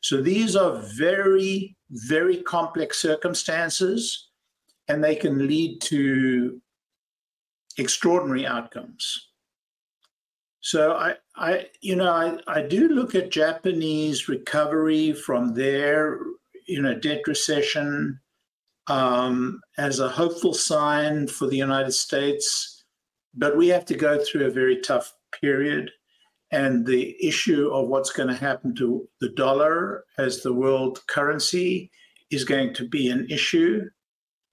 [0.00, 4.28] So these are very very complex circumstances,
[4.88, 6.60] and they can lead to
[7.78, 9.28] extraordinary outcomes.
[10.60, 16.18] So I, I, you know, I, I do look at Japanese recovery from their,
[16.66, 18.20] you know, debt recession
[18.88, 22.84] um, as a hopeful sign for the United States,
[23.34, 25.90] but we have to go through a very tough period.
[26.50, 31.90] And the issue of what's going to happen to the dollar as the world currency
[32.30, 33.82] is going to be an issue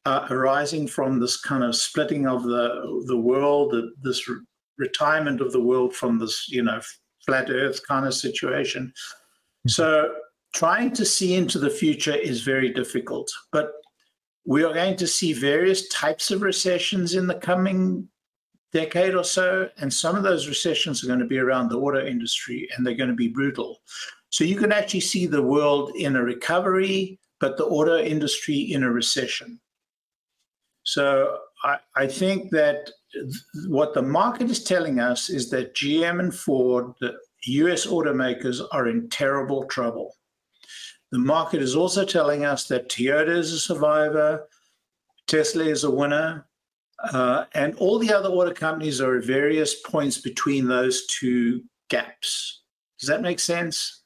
[0.06, 4.30] uh, arising from this kind of splitting of the the world, this
[4.78, 6.80] retirement of the world from this, you know,
[7.26, 8.88] flat earth kind of situation.
[8.88, 9.70] Mm-hmm.
[9.70, 10.14] So
[10.54, 13.30] trying to see into the future is very difficult.
[13.52, 13.72] But
[14.46, 18.08] we are going to see various types of recessions in the coming
[18.72, 19.70] decade or so.
[19.78, 22.96] And some of those recessions are going to be around the auto industry and they're
[22.96, 23.82] going to be brutal.
[24.30, 28.84] So you can actually see the world in a recovery, but the auto industry in
[28.84, 29.60] a recession.
[30.84, 32.90] So I, I think that
[33.68, 38.88] what the market is telling us is that GM and Ford, the US automakers, are
[38.88, 40.16] in terrible trouble.
[41.12, 44.48] The market is also telling us that Toyota is a survivor,
[45.28, 46.46] Tesla is a winner,
[47.04, 52.62] uh, and all the other auto companies are at various points between those two gaps.
[53.00, 54.04] Does that make sense?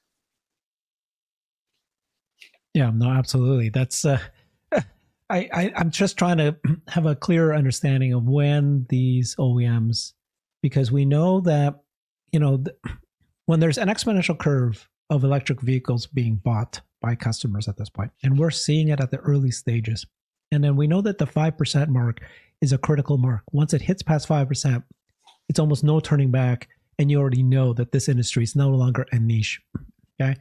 [2.73, 3.69] Yeah, no, absolutely.
[3.69, 4.19] That's uh,
[5.30, 6.56] I, I I'm just trying to
[6.88, 10.13] have a clearer understanding of when these OEMs,
[10.62, 11.82] because we know that
[12.32, 12.63] you know
[13.45, 18.12] when there's an exponential curve of electric vehicles being bought by customers at this point,
[18.23, 20.06] and we're seeing it at the early stages,
[20.52, 22.21] and then we know that the five percent mark
[22.62, 23.41] is a critical mark.
[23.52, 24.84] Once it hits past five percent,
[25.48, 29.06] it's almost no turning back, and you already know that this industry is no longer
[29.12, 29.62] a niche.
[30.22, 30.36] Okay,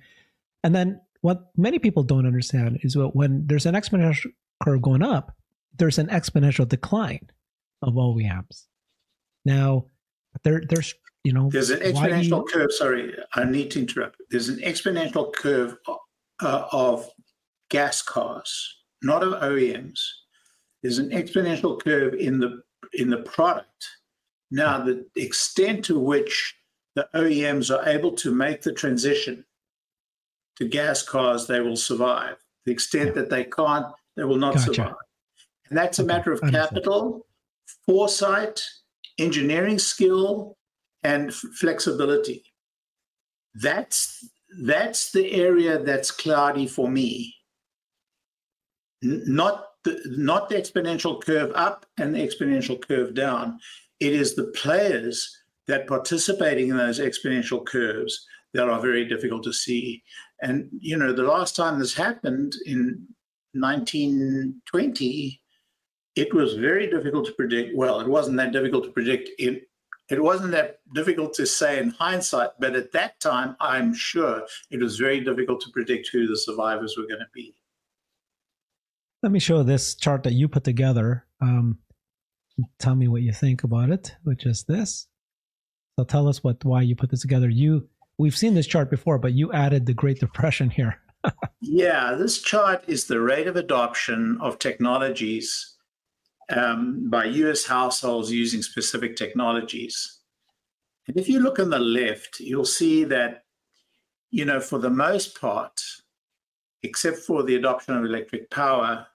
[0.64, 4.30] and then what many people don't understand is that when there's an exponential
[4.62, 5.36] curve going up,
[5.76, 7.30] there's an exponential decline
[7.82, 8.66] of OEMs.
[9.44, 9.86] Now,
[10.44, 12.46] there, there's you know, there's an exponential you...
[12.52, 12.72] curve.
[12.72, 14.16] Sorry, I need to interrupt.
[14.30, 17.08] There's an exponential curve uh, of
[17.70, 20.00] gas cars, not of OEMs.
[20.82, 22.62] There's an exponential curve in the
[22.94, 23.88] in the product.
[24.50, 26.56] Now, the extent to which
[26.94, 29.44] the OEMs are able to make the transition
[30.56, 32.36] to gas cars, they will survive.
[32.64, 33.86] The extent that they can't,
[34.16, 34.74] they will not Gotcha.
[34.74, 34.94] survive.
[35.68, 37.26] And that's a matter of capital,
[37.86, 38.62] foresight,
[39.18, 40.56] engineering skill,
[41.02, 42.42] and flexibility.
[43.54, 44.28] That's
[44.62, 47.34] that's the area that's cloudy for me.
[49.04, 53.58] N- not the not the exponential curve up and the exponential curve down.
[54.00, 59.52] It is the players that participating in those exponential curves that are very difficult to
[59.52, 60.02] see.
[60.42, 63.06] And you know, the last time this happened in
[63.52, 65.40] 1920,
[66.16, 67.76] it was very difficult to predict.
[67.76, 69.60] Well, it wasn't that difficult to predict in
[70.08, 74.80] it wasn't that difficult to say in hindsight, but at that time, I'm sure it
[74.80, 77.54] was very difficult to predict who the survivors were going to be.
[79.22, 81.26] Let me show this chart that you put together.
[81.40, 81.78] Um,
[82.78, 85.08] tell me what you think about it, which is this.
[85.98, 87.48] So tell us what why you put this together.
[87.48, 91.00] You we've seen this chart before, but you added the Great Depression here.
[91.60, 95.76] Yeah, this chart is the rate of adoption of technologies
[96.50, 100.20] um, by US households using specific technologies.
[101.06, 103.44] And if you look on the left, you'll see that,
[104.30, 105.80] you know, for the most part,
[106.82, 109.06] except for the adoption of electric power,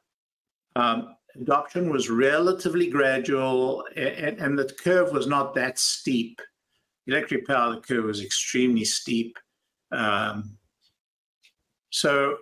[0.76, 6.39] um, adoption was relatively gradual and, and the curve was not that steep.
[7.08, 9.38] Electric power, the curve was extremely steep.
[9.91, 10.58] Um,
[11.89, 12.38] so,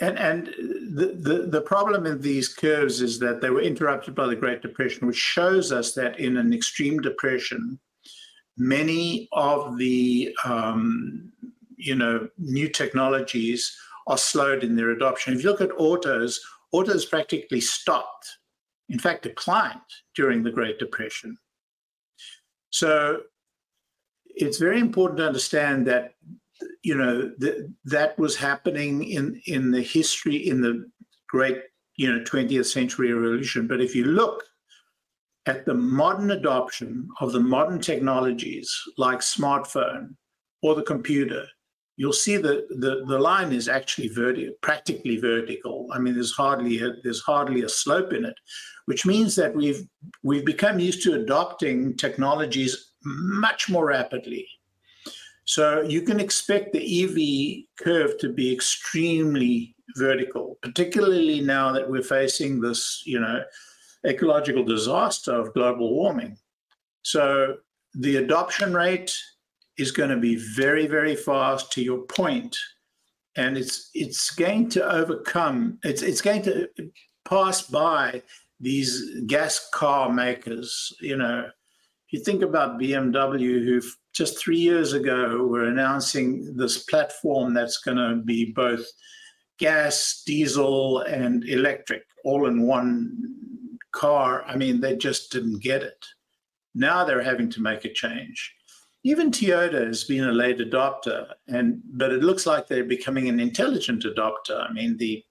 [0.00, 4.26] and and the, the the problem in these curves is that they were interrupted by
[4.26, 7.80] the Great Depression, which shows us that in an extreme depression,
[8.56, 11.32] many of the um,
[11.76, 13.76] you know new technologies
[14.08, 15.34] are slowed in their adoption.
[15.34, 16.40] If you look at autos,
[16.72, 18.26] autos practically stopped,
[18.88, 19.80] in fact, declined
[20.16, 21.36] during the Great Depression.
[22.70, 23.20] So
[24.26, 26.14] it's very important to understand that
[26.82, 30.90] you know th- that was happening in in the history in the
[31.28, 31.58] great
[31.96, 34.42] you know 20th century revolution but if you look
[35.46, 40.14] at the modern adoption of the modern technologies like smartphone
[40.62, 41.46] or the computer
[41.98, 44.10] you'll see that the, the line is actually
[44.62, 48.36] practically vertical i mean there's hardly a, there's hardly a slope in it
[48.86, 49.82] which means that we've
[50.22, 54.46] we've become used to adopting technologies much more rapidly
[55.48, 62.02] so you can expect the EV curve to be extremely vertical, particularly now that we're
[62.02, 63.42] facing this, you know,
[64.06, 66.36] ecological disaster of global warming.
[67.02, 67.56] So
[67.94, 69.16] the adoption rate
[69.78, 72.56] is going to be very, very fast to your point,
[73.36, 75.78] and it's it's going to overcome.
[75.84, 76.68] It's it's going to
[77.24, 78.22] pass by
[78.60, 80.92] these gas car makers.
[81.00, 83.80] You know, if you think about BMW, who
[84.12, 88.84] just three years ago were announcing this platform that's going to be both
[89.58, 94.44] gas, diesel, and electric all in one car.
[94.46, 96.04] I mean, they just didn't get it.
[96.74, 98.54] Now they're having to make a change.
[99.04, 103.40] Even Toyota has been a late adopter, and but it looks like they're becoming an
[103.40, 104.68] intelligent adopter.
[104.68, 105.24] I mean, the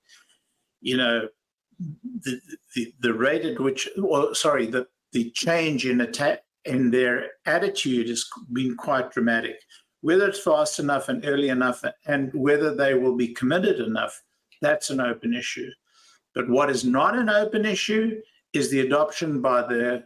[0.82, 1.27] you know
[2.21, 2.39] the
[2.75, 8.10] the, the rate at which, or sorry, the the change in attack in their attitude
[8.10, 9.60] has been quite dramatic.
[10.01, 14.21] Whether it's fast enough and early enough, and whether they will be committed enough,
[14.62, 15.69] that's an open issue.
[16.34, 18.21] But what is not an open issue
[18.53, 20.03] is the adoption by the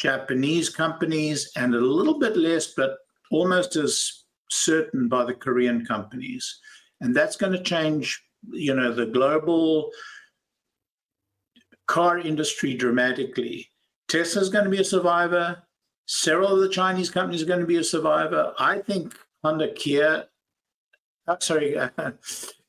[0.00, 2.96] Japanese companies and a little bit less, but
[3.30, 6.58] almost as certain by the Korean companies.
[7.00, 9.90] And that's going to change, you know, the global
[11.86, 13.68] car industry dramatically.
[14.08, 15.62] Tesla's going to be a survivor.
[16.06, 18.54] Several of the Chinese companies are going to be a survivor.
[18.58, 20.26] I think Honda Kia,
[21.28, 22.10] uh, sorry, uh,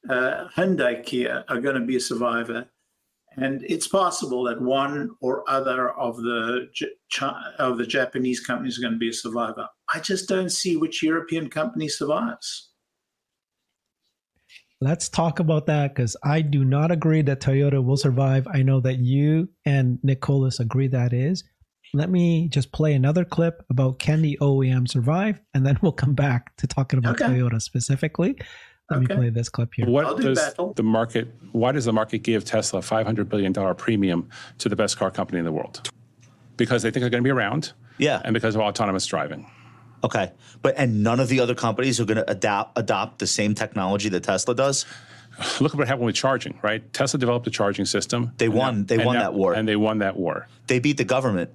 [0.09, 2.67] Hyundai Kia are going to be a survivor.
[3.37, 6.67] And it's possible that one or other of the
[7.59, 9.67] of the Japanese companies are going to be a survivor.
[9.93, 12.71] I just don't see which European company survives.
[14.81, 18.47] Let's talk about that because I do not agree that Toyota will survive.
[18.51, 21.43] I know that you and Nick Colas agree that is.
[21.93, 26.15] Let me just play another clip about can the OEM survive, and then we'll come
[26.15, 27.31] back to talking about Okay.
[27.31, 28.37] Toyota specifically.
[28.91, 29.13] Let Okay.
[29.15, 29.85] me play this clip here.
[29.85, 30.73] I'll What do does battle.
[30.73, 31.33] the market?
[31.53, 34.97] Why does the market give Tesla a five hundred billion dollar premium to the best
[34.97, 35.89] car company in the world?
[36.57, 38.21] Because they think they're going to be around, Yeah.
[38.25, 39.49] and because of autonomous driving.
[40.03, 40.31] Okay.
[40.61, 44.09] But and none of the other companies are going to adapt adopt the same technology
[44.09, 44.85] that Tesla does.
[45.61, 46.91] look at what happened with charging, right?
[46.93, 48.31] Tesla developed a charging system.
[48.37, 48.85] They won.
[48.85, 49.53] They won now- that war.
[49.53, 50.47] and they won that war.
[50.67, 51.51] they beat the government,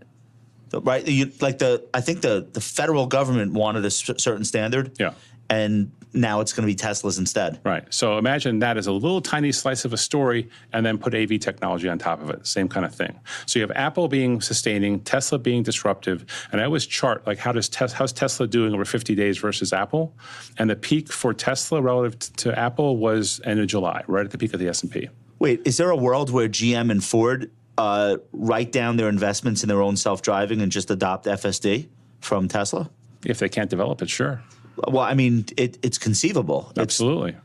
[0.73, 1.07] right?
[1.07, 4.93] You, like the I think the the federal government wanted a certain standard.
[4.99, 5.13] Yeah.
[5.51, 7.61] And now it's going to be Teslas instead.
[7.65, 7.85] Right.
[7.93, 11.39] So imagine that as a little tiny slice of a story and then put AV
[11.39, 12.47] technology on top of it.
[12.47, 13.19] Same kind of thing.
[13.47, 16.25] So you have Apple being sustaining, Tesla being disruptive.
[16.53, 19.73] And I always chart like how does Tes- how's Tesla doing over 50 days versus
[19.73, 20.15] Apple?
[20.59, 24.31] And the peak for Tesla relative t- to Apple was end of July, right at
[24.31, 25.09] the peak of the S&P.
[25.39, 29.69] Wait, is there a world where GM and Ford uh, write down their investments in
[29.69, 31.89] their own self driving and just adopt FSD
[32.21, 32.91] from Tesla?
[33.25, 34.43] If they can't develop it, sure.
[34.77, 36.69] Well, I mean, it, it's conceivable.
[36.71, 37.37] It's, Absolutely.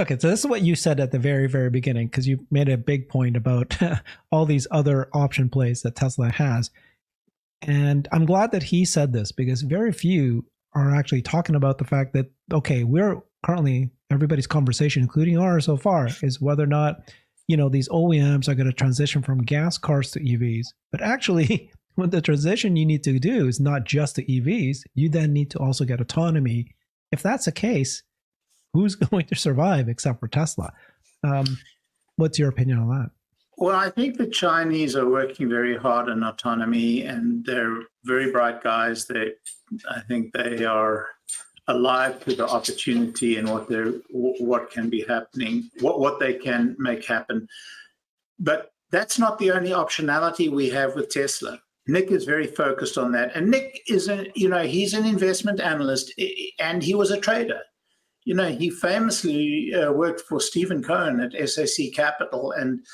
[0.00, 2.70] Okay, so this is what you said at the very, very beginning because you made
[2.70, 3.76] a big point about
[4.32, 6.70] all these other option plays that Tesla has.
[7.60, 11.84] And I'm glad that he said this because very few are actually talking about the
[11.84, 17.12] fact that, okay, we're currently, everybody's conversation, including ours so far, is whether or not,
[17.46, 20.68] you know, these OEMs are going to transition from gas cars to EVs.
[20.90, 25.08] But actually, what the transition you need to do is not just the EVs, you
[25.08, 26.74] then need to also get autonomy.
[27.12, 28.02] If that's the case,
[28.72, 30.72] who's going to survive except for Tesla?
[31.22, 31.58] Um,
[32.16, 33.10] what's your opinion on that?
[33.58, 38.62] Well, I think the Chinese are working very hard on autonomy, and they're very bright
[38.62, 39.04] guys.
[39.04, 39.32] They,
[39.88, 41.08] I think, they are
[41.68, 46.74] alive to the opportunity and what they're what can be happening, what what they can
[46.78, 47.46] make happen.
[48.38, 51.60] But that's not the only optionality we have with Tesla.
[51.86, 55.60] Nick is very focused on that, and Nick is a you know he's an investment
[55.60, 56.12] analyst,
[56.58, 57.60] and he was a trader
[58.24, 62.84] you know, he famously uh, worked for Steven Cohen at SAC Capital and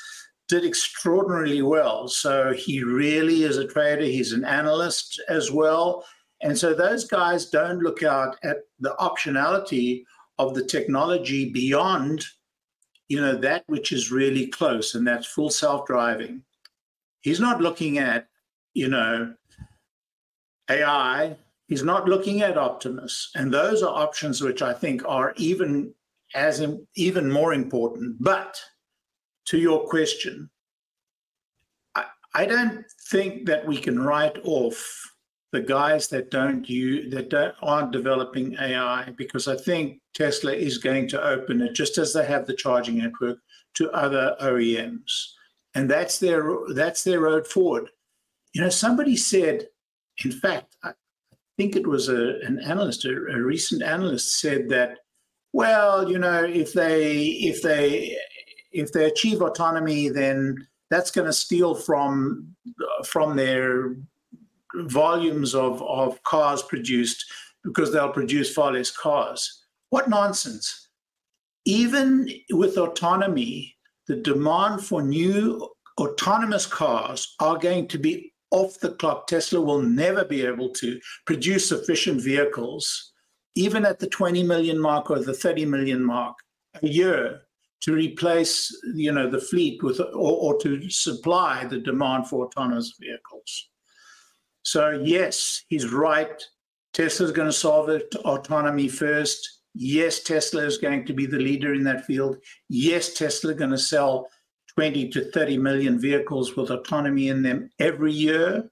[0.49, 2.09] did extraordinarily well.
[2.09, 4.05] So he really is a trader.
[4.05, 6.05] He's an analyst as well.
[6.43, 10.05] And so those guys don't look out at the optionality
[10.39, 12.25] of the technology beyond,
[13.09, 16.43] you know, that which is really close, and that's full self-driving.
[17.21, 18.29] He's not looking at,
[18.77, 19.35] you know,
[20.71, 21.37] AI
[21.69, 25.93] He's not looking at Optimus, and those are options which I think are even
[26.35, 28.17] as even more important.
[28.21, 28.61] But
[29.47, 30.49] to your question,
[31.97, 35.13] I, I don't think that we can write off
[35.51, 40.79] the guys that don't use that don't, aren't developing AI because I think Tesla is
[40.79, 43.39] going to open it just as they have the charging network
[43.75, 45.33] to other OEMs,
[45.75, 47.91] and that's their that's their road forward.
[48.57, 49.67] You know, somebody said,
[50.25, 50.93] in fact, I,
[51.59, 55.01] think it was a, an analyst, a, a recent analyst said that,
[55.53, 58.17] well, you know, if they if they
[58.73, 62.57] if they achieve autonomy, then that's going to steal from
[63.05, 63.95] from their
[64.85, 67.23] volumes of, of cars produced
[67.63, 69.67] because they'll produce far less cars.
[69.91, 70.89] What nonsense.
[71.67, 75.69] Even with autonomy, the demand for new
[76.01, 79.27] autonomous cars are going to be off the clock.
[79.27, 83.13] Tesla will never be able to produce sufficient vehicles,
[83.55, 86.37] even at the 20 million mark or the 30 million mark
[86.83, 87.43] a year,
[87.83, 92.95] to replace you know the fleet with or, or to supply the demand for autonomous
[92.99, 93.69] vehicles.
[94.63, 96.43] So yes, he's right.
[96.93, 99.61] Tesla's going to solve it autonomy first.
[99.75, 102.39] Yes, Tesla is going to be the leader in that field.
[102.71, 104.29] Yes, Tesla is going to sell
[104.77, 108.69] 20 to 30 million vehicles with autonomy in them every year.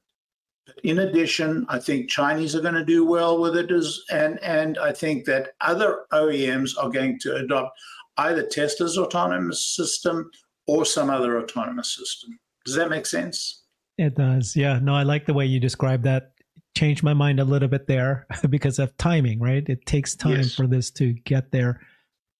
[0.82, 4.78] In addition, I think Chinese are going to do well with it, as, and and
[4.78, 7.78] I think that other OEMs are going to adopt
[8.16, 10.30] either Tesla's autonomous system
[10.66, 12.38] or some other autonomous system.
[12.64, 13.62] Does that make sense?
[13.98, 14.56] It does.
[14.56, 14.78] Yeah.
[14.82, 16.32] No, I like the way you describe that.
[16.76, 19.68] Changed my mind a little bit there because of timing, right?
[19.68, 20.54] It takes time Yes.
[20.54, 21.80] for this to get there.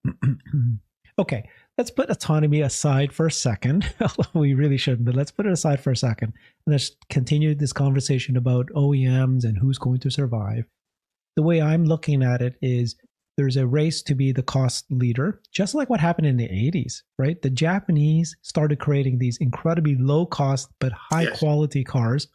[1.19, 1.49] okay.
[1.77, 3.93] Let's put autonomy aside for a second.
[4.35, 6.33] we really shouldn't, but let's put it aside for a second.
[6.67, 10.67] And let's continue this conversation about OEMs and who's going to survive.
[11.37, 12.95] The way I'm looking at it is
[13.37, 17.03] there's a race to be the cost leader, just like what happened in the 80s,
[17.19, 17.43] right?
[17.43, 21.41] The Japanese started creating these incredibly low cost but high Yes.
[21.41, 22.29] quality cars.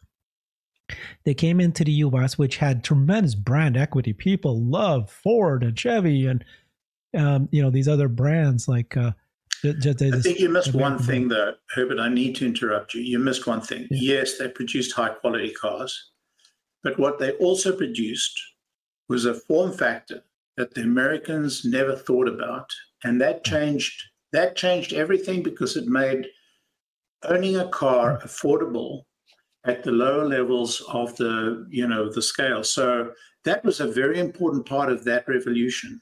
[1.24, 4.12] They came into the US, which had tremendous brand equity.
[4.12, 6.44] People love Ford and Chevy and
[7.16, 8.94] um, you know these other brands like.
[8.98, 9.12] Uh,
[9.62, 11.98] they I think you missed one thing, though, Herbert.
[11.98, 13.02] I need to interrupt you.
[13.02, 13.86] You missed one thing.
[13.90, 14.14] Yeah.
[14.18, 16.10] Yes, they produced high quality cars,
[16.82, 18.38] but what they also produced
[19.08, 20.22] was a form factor
[20.56, 22.70] that the Americans never thought about,
[23.04, 24.02] and that changed.
[24.32, 26.26] That changed everything because it made
[27.24, 29.02] owning a car affordable
[29.64, 32.62] at the lower levels of the you know the scale.
[32.62, 33.12] So
[33.44, 36.00] that was a very important part of that revolution.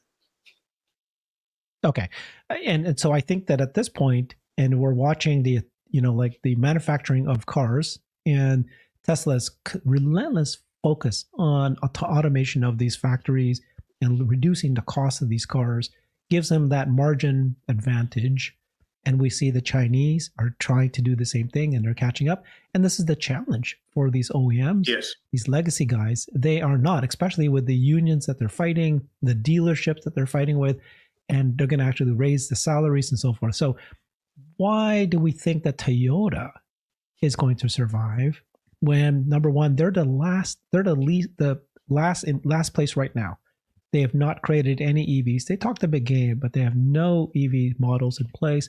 [1.84, 2.08] Okay,
[2.50, 5.60] uh, and and so I think that at this point, and we're watching the
[5.90, 8.64] you know like the manufacturing of cars and
[9.04, 9.50] Tesla's
[9.84, 13.60] relentless focus on auto- automation of these factories
[14.00, 15.90] and reducing the cost of these cars
[16.30, 18.54] gives them that margin advantage.
[19.04, 22.28] And we see the Chinese are trying to do the same thing and they're catching
[22.28, 22.44] up.
[22.74, 25.14] And this is the challenge for these OEMs, Yes.
[25.32, 26.28] these legacy guys.
[26.34, 30.58] They are not, especially with the unions that they're fighting, the dealerships that they're fighting
[30.58, 30.78] with,
[31.28, 33.54] and they're going to actually raise the salaries and so forth.
[33.54, 33.76] So,
[34.56, 36.50] why do we think that Toyota
[37.22, 38.42] is going to survive
[38.80, 43.14] when number one they're the last they're the least the last in last place right
[43.14, 43.38] now?
[43.92, 47.30] They have not created any evs they talked a big game but they have no
[47.36, 48.68] ev models in place.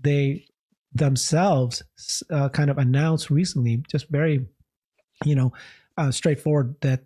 [0.00, 0.46] They
[0.94, 1.82] themselves
[2.30, 4.46] uh, kind of announced recently just very
[5.24, 5.52] you know
[5.98, 7.04] uh, straightforward that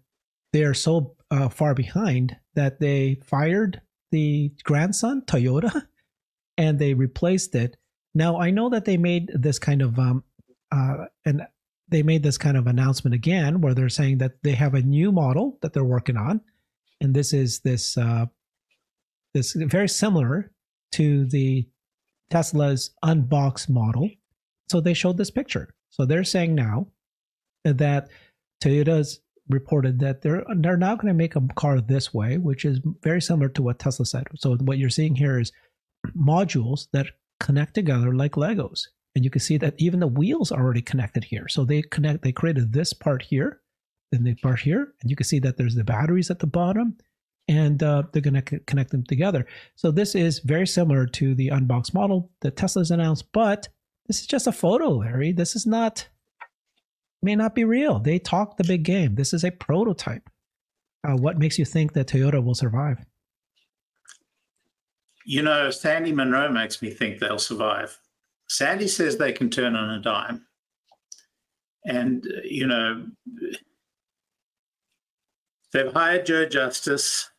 [0.52, 3.80] they are so uh, far behind that they fired
[4.10, 5.86] the grandson toyota
[6.58, 7.76] and they replaced it.
[8.14, 10.24] Now i know that they made this kind of um,
[10.72, 11.42] uh, and
[11.90, 15.10] they made this kind of announcement again where they're saying that they have a new
[15.10, 16.40] model that they're working on.
[17.00, 18.26] And this is this uh,
[19.34, 20.52] this very similar
[20.92, 21.68] to the
[22.30, 24.08] tesla's unboxed model.
[24.70, 25.74] So they showed this picture.
[25.90, 26.88] So they're saying now
[27.64, 28.08] that
[28.62, 29.20] toyota's
[29.50, 33.20] reported that they're they're now going to make a car this way which is very
[33.20, 35.52] similar to what tesla said so what you're seeing here is
[36.16, 37.06] modules that
[37.38, 41.24] connect together like legos and you can see that even the wheels are already connected
[41.24, 41.48] here.
[41.48, 43.60] So they connect, they created this part here,
[44.12, 46.96] then the part here, and you can see that there's the batteries at the bottom,
[47.48, 49.46] and uh, they're going to connect them together.
[49.74, 53.68] So this is very similar to the unboxed model that Tesla's announced, but
[54.06, 55.32] this is just a photo, Larry.
[55.32, 56.08] This is not,
[57.22, 57.98] may not be real.
[57.98, 59.14] They talk the big game.
[59.14, 60.28] This is a prototype.
[61.06, 63.04] Uh, what makes you think that Toyota will survive?
[65.24, 67.98] You know, Sandy Munro makes me think they'll survive.
[68.48, 70.46] Sandy says they can turn on a dime.
[71.84, 73.06] And, uh, you know,
[75.72, 77.30] they've hired Joe Justice.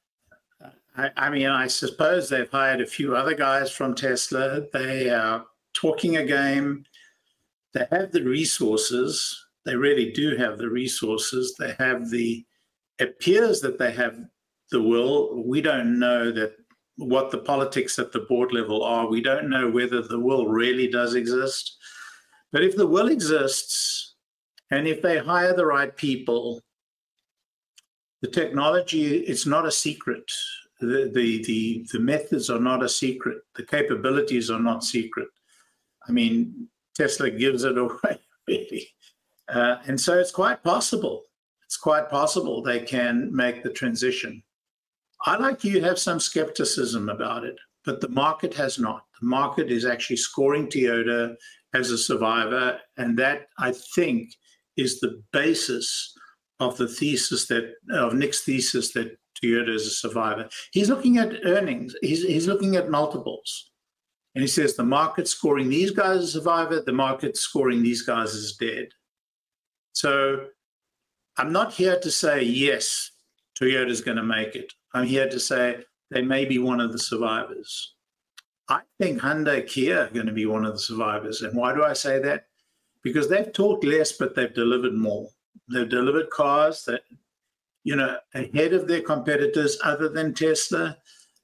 [0.95, 4.61] I, I, mean, I suppose they've hired a few other guys from Tesla.
[4.73, 6.85] They are talking a game.
[7.73, 9.45] They have the resources.
[9.65, 11.55] They really do have the resources.
[11.57, 12.45] They have the,
[12.99, 14.17] appears that they have
[14.71, 15.43] the will.
[15.45, 16.53] We don't know that
[16.97, 19.07] what the politics at the board level are.
[19.07, 21.77] We don't know whether the will really does exist.
[22.51, 24.15] But if the will exists,
[24.71, 26.61] and if they hire the right people,
[28.21, 30.23] the technology is not a secret.
[30.79, 33.39] The, the, the, the methods are not a secret.
[33.55, 35.27] The capabilities are not secret.
[36.07, 38.87] I mean, Tesla gives it away, really.
[39.51, 41.23] Uh, and so it's quite possible.
[41.65, 44.41] It's quite possible they can make the transition.
[45.25, 49.03] I like you have some skepticism about it, but the market has not.
[49.19, 51.35] The market is actually scoring Toyota
[51.73, 54.33] as a survivor, and that I think
[54.77, 56.13] is the basis
[56.59, 60.49] of the thesis that of Nick's thesis that Toyota is a survivor.
[60.71, 61.95] He's looking at earnings.
[62.01, 63.71] He's he's looking at multiples,
[64.35, 66.81] and he says the market's scoring these guys as a survivor.
[66.81, 68.89] The market's scoring these guys as dead.
[69.93, 70.47] So
[71.37, 73.11] I'm not here to say yes,
[73.59, 74.73] Toyota's going to make it.
[74.93, 77.95] I'm here to say they may be one of the survivors.
[78.69, 81.41] I think Hyundai Kia are going to be one of the survivors.
[81.41, 82.45] And why do I say that?
[83.03, 85.29] Because they've talked less, but they've delivered more.
[85.71, 87.01] They've delivered cars that,
[87.83, 90.97] you know, ahead of their competitors other than Tesla.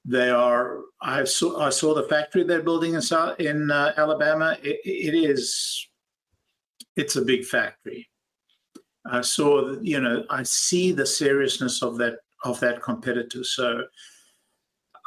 [0.04, 0.78] They are.
[1.02, 1.60] I saw.
[1.60, 4.56] I saw the factory they're building in South, in uh, Alabama.
[4.62, 5.86] It, it is.
[6.96, 8.08] It's a big factory.
[9.10, 9.76] I saw.
[9.80, 10.24] You know.
[10.30, 13.44] I see the seriousness of that of that competitor.
[13.44, 13.84] So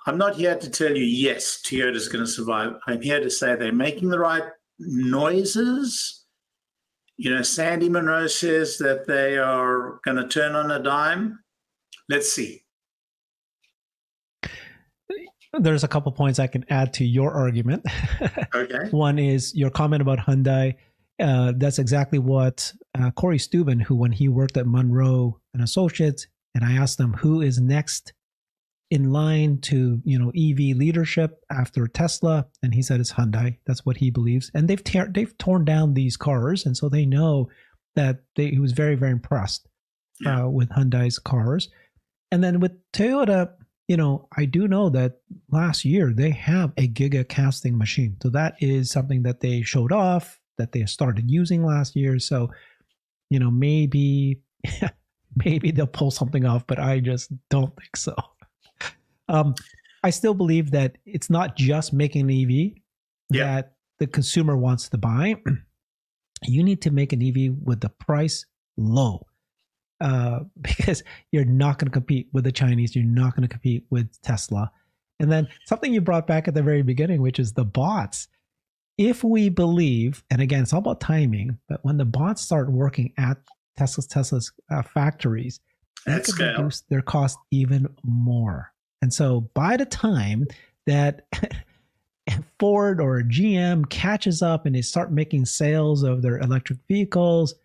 [0.05, 2.73] I'm not here to tell you, yes, Toyota's going to survive.
[2.87, 4.43] I'm here to say they're making the right
[4.79, 6.25] noises.
[7.17, 11.39] You know, Sandy Munro says that they are going to turn on a dime.
[12.09, 12.63] Let's see.
[15.59, 17.85] There's a couple points I can add to your argument.
[18.55, 18.87] Okay.
[18.91, 20.75] One is your comment about Hyundai.
[21.19, 26.27] Uh, that's exactly what uh, Cory Steuben, who when he worked at Munro and Associates,
[26.53, 28.13] and I asked them who is next
[28.89, 33.57] in line to you know EV leadership after Tesla, and he said it's Hyundai.
[33.65, 37.05] That's what he believes, and they've tear, they've torn down these cars, and so they
[37.05, 37.49] know
[37.95, 39.67] that they, he was very very impressed
[40.19, 40.43] yeah.
[40.43, 41.69] uh, with Hyundai's cars,
[42.31, 43.51] and then with Toyota.
[43.87, 45.17] You know, I do know that
[45.51, 48.15] last year they have a giga casting machine.
[48.23, 52.17] So that is something that they showed off, that they started using last year.
[52.17, 52.51] So,
[53.31, 54.41] you know, maybe
[55.45, 58.13] maybe they'll pull something off, but I just don't think so.
[59.29, 59.55] Um,
[60.03, 62.73] I still believe that it's not just making an EV
[63.31, 63.45] Yeah.
[63.55, 65.35] that the consumer wants to buy.
[66.43, 69.27] You need to make an EV with the price low.
[70.01, 73.85] Uh, because you're not going to compete with the Chinese, you're not going to compete
[73.91, 74.71] with Tesla.
[75.19, 78.27] And then something you brought back at the very beginning, which is the bots.
[79.01, 83.13] If we believe, and again, it's all about timing, but when the bots start working
[83.17, 83.37] at
[83.75, 85.59] Tesla's Tesla's uh, factories,
[86.05, 86.57] they At could scale.
[86.57, 88.71] reduce their cost even more.
[89.01, 90.45] And so by the time
[90.85, 91.25] that
[92.59, 97.55] Ford or GM catches up and they start making sales of their electric vehicles,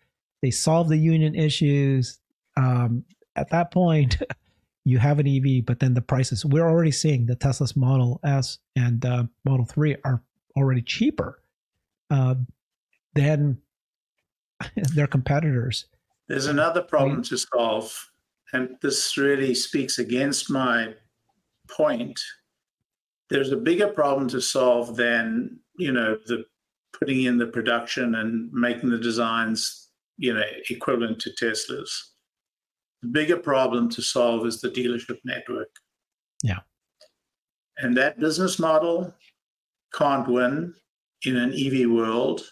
[0.41, 2.17] they solve the union issues.
[2.55, 4.17] Um, at that point,
[4.85, 8.57] you have an EV, but then the prices we're already seeing the Tesla's Model S
[8.75, 10.23] and uh, Model 3 are
[10.57, 11.39] already cheaper
[12.09, 12.35] uh,
[13.13, 13.57] than
[14.95, 15.85] their competitors.
[16.27, 18.11] There's another problem to solve,
[18.51, 20.93] and this really speaks against my
[21.69, 22.19] point.
[23.29, 26.45] There's a bigger problem to solve than you know the
[26.97, 31.89] putting in the production and making the designs you know equivalent to Teslas.
[33.01, 35.69] The bigger problem to solve is the dealership network.
[36.43, 36.59] Yeah.
[37.77, 39.13] And that business model
[39.93, 40.73] can't win
[41.23, 42.43] in an EV world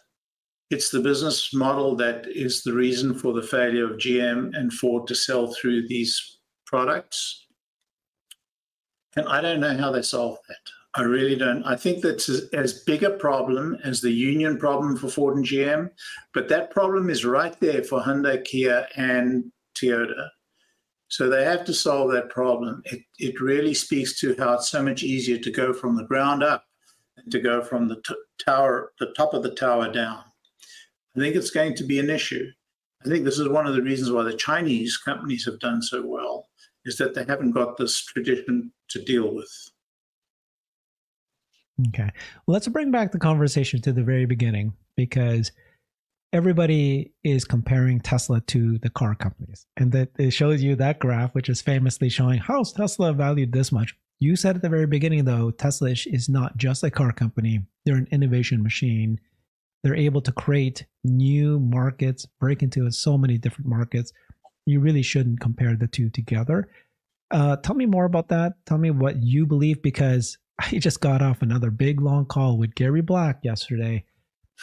[0.72, 5.08] it's the business model that is the reason for the failure of GM and Ford
[5.08, 7.46] to sell through these products.
[9.16, 10.58] And I don't know how they solve that.
[10.96, 11.64] I really don't.
[11.64, 15.90] I think that's as, big a problem as the union problem for Ford and GM,
[16.34, 20.30] but that problem is right there for Hyundai, Kia, and Toyota.
[21.10, 22.82] So they have to solve that problem.
[22.86, 26.44] It, it really speaks to how it's so much easier to go from the ground
[26.44, 26.66] up
[27.30, 28.02] to go from the
[28.44, 30.24] tower, the top of the tower down.
[31.16, 32.52] I think it's going to be an issue.
[33.06, 36.06] I think this is one of the reasons why the Chinese companies have done so
[36.06, 36.50] well,
[36.86, 39.50] is that they haven't got this tradition to deal with.
[41.90, 42.10] Okay.
[42.48, 45.52] Let's bring back the conversation to the very beginning because
[46.34, 49.66] everybody is comparing Tesla to the car companies.
[49.78, 53.72] And that it shows you that graph, which is famously showing how's Tesla valued this
[53.72, 53.96] much.
[54.20, 57.98] You said at the very beginning, though, Tesla is- not just a car company, they're
[57.98, 59.20] an innovation machine.
[59.84, 64.12] They're able to create new markets, break into so many different markets.
[64.66, 66.70] You really shouldn't compare the two together.
[67.30, 68.54] Uh, tell me more about that.
[68.66, 72.76] Tell me what you believe because I just got off another big long call with
[72.76, 74.06] Gary Black yesterday,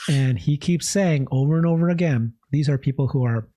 [0.08, 3.48] and he keeps saying over and over again these are people who are,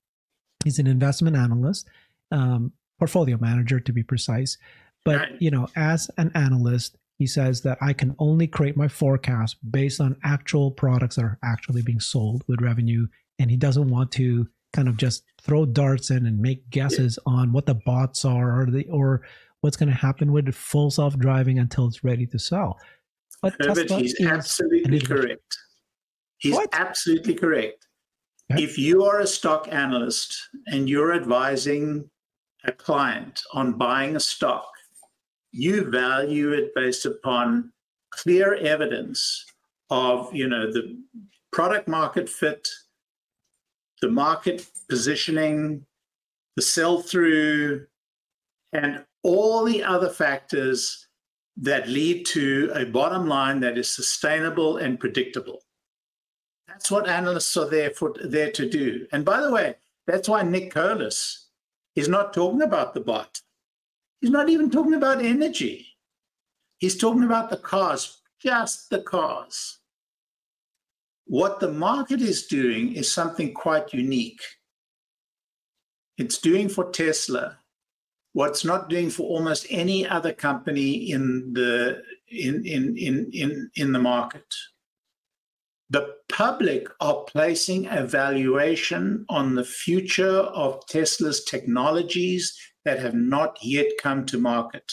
[0.63, 1.87] he's an investment analyst,
[2.31, 4.57] um, portfolio manager to be precise.
[5.05, 9.57] But, you know, as an analyst, he says that I can only create my forecast
[9.71, 13.07] based on actual products that are actually being sold with revenue.
[13.39, 17.53] And he doesn't want to kind of just throw darts in and make guesses on
[17.53, 19.21] what the bots are or the or
[19.61, 22.77] what's going to happen with full self-driving until it's ready to sell.
[23.41, 25.57] But Herbert, Tesla he's is absolutely correct.
[26.39, 26.69] He's What?
[26.73, 27.87] absolutely correct.
[28.51, 28.63] Okay.
[28.63, 30.35] If you are a stock analyst
[30.67, 32.09] and you're advising
[32.65, 34.67] a client on buying a stock,
[35.55, 37.71] you value it based upon
[38.11, 39.45] clear evidence
[39.89, 41.01] of, you know, the
[41.53, 42.67] product market fit,
[44.01, 45.85] the market positioning,
[46.57, 47.87] the sell through,
[48.73, 51.07] and all the other factors
[51.55, 55.61] that lead to a bottom line that is sustainable and predictable.
[56.67, 59.07] That's what analysts are there for there to do.
[59.13, 59.75] And by the way,
[60.05, 61.47] that's why Nick Colas
[61.95, 63.39] is not talking about the bot.
[64.21, 65.87] He's not even talking about energy.
[66.77, 69.79] He's talking about the cars, just the cars.
[71.25, 74.41] What the market is doing is something quite unique.
[76.17, 77.57] It's doing for Tesla
[78.35, 83.91] what's not doing for almost any other company in the in in in in, in
[83.93, 84.53] the market.
[85.89, 93.57] The public are placing a valuation on the future of Tesla's technologies that have not
[93.61, 94.91] yet come to market.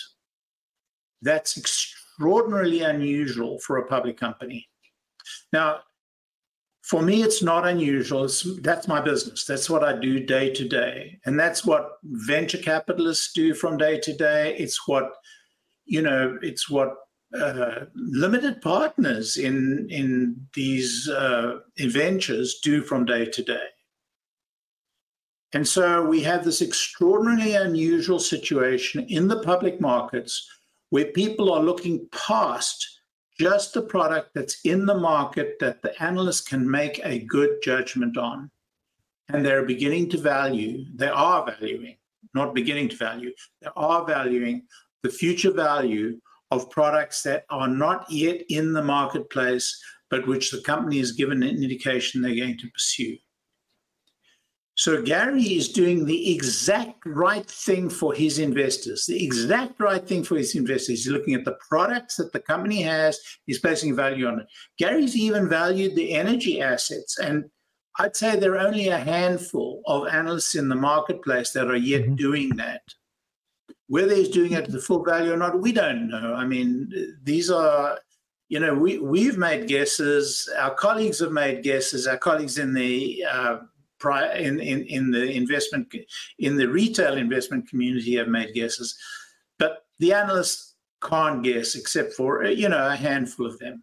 [1.20, 4.68] That's extraordinarily unusual for a public company.
[5.52, 5.80] Now,
[6.82, 8.24] for me, it's not unusual.
[8.24, 9.44] It's, that's my business.
[9.44, 11.20] That's what I do day to day.
[11.24, 14.56] And that's what venture capitalists do from day to day.
[14.58, 15.12] It's what,
[15.84, 16.94] you know, it's what
[17.38, 23.66] uh, limited partners in, in these uh, ventures do from day to day.
[25.54, 30.48] And so we have this extraordinarily unusual situation in the public markets
[30.90, 33.00] where people are looking past
[33.38, 38.16] just the product that's in the market that the analysts can make a good judgment
[38.16, 38.50] on.
[39.28, 41.96] And they're beginning to value, they are valuing,
[42.34, 44.62] not beginning to value, they are valuing
[45.02, 49.80] the future value of products that are not yet in the marketplace,
[50.10, 53.16] but which the company has given an indication they're going to pursue.
[54.74, 60.24] So Gary is doing the exact right thing for his investors, the exact right thing
[60.24, 61.04] for his investors.
[61.04, 64.46] He's looking at the products that the company has, he's placing value on it.
[64.78, 67.18] Gary's even valued the energy assets.
[67.18, 67.44] And
[67.98, 72.02] I'd say there are only a handful of analysts in the marketplace that are yet
[72.02, 72.14] mm-hmm.
[72.14, 72.82] doing that.
[73.88, 76.32] Whether he's doing it at the full value or not, we don't know.
[76.34, 76.90] I mean,
[77.22, 77.98] these are,
[78.48, 83.22] you know, we, we've made guesses, our colleagues have made guesses, our colleagues in the
[83.30, 83.58] uh,
[84.10, 85.94] in, in, in the investment
[86.38, 88.96] in the retail investment community have made guesses,
[89.58, 93.82] but the analysts can't guess except for you know a handful of them.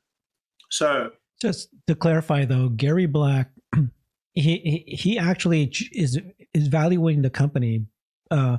[0.70, 1.12] So
[1.42, 3.52] just to clarify though, Gary Black,
[4.34, 6.20] he he actually is
[6.54, 7.86] is valuing the company
[8.32, 8.58] uh,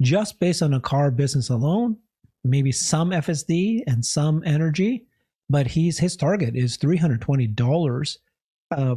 [0.00, 1.96] just based on a car business alone,
[2.42, 5.06] maybe some FSD and some energy,
[5.48, 8.18] but he's his target is three hundred twenty dollars,
[8.70, 8.96] uh,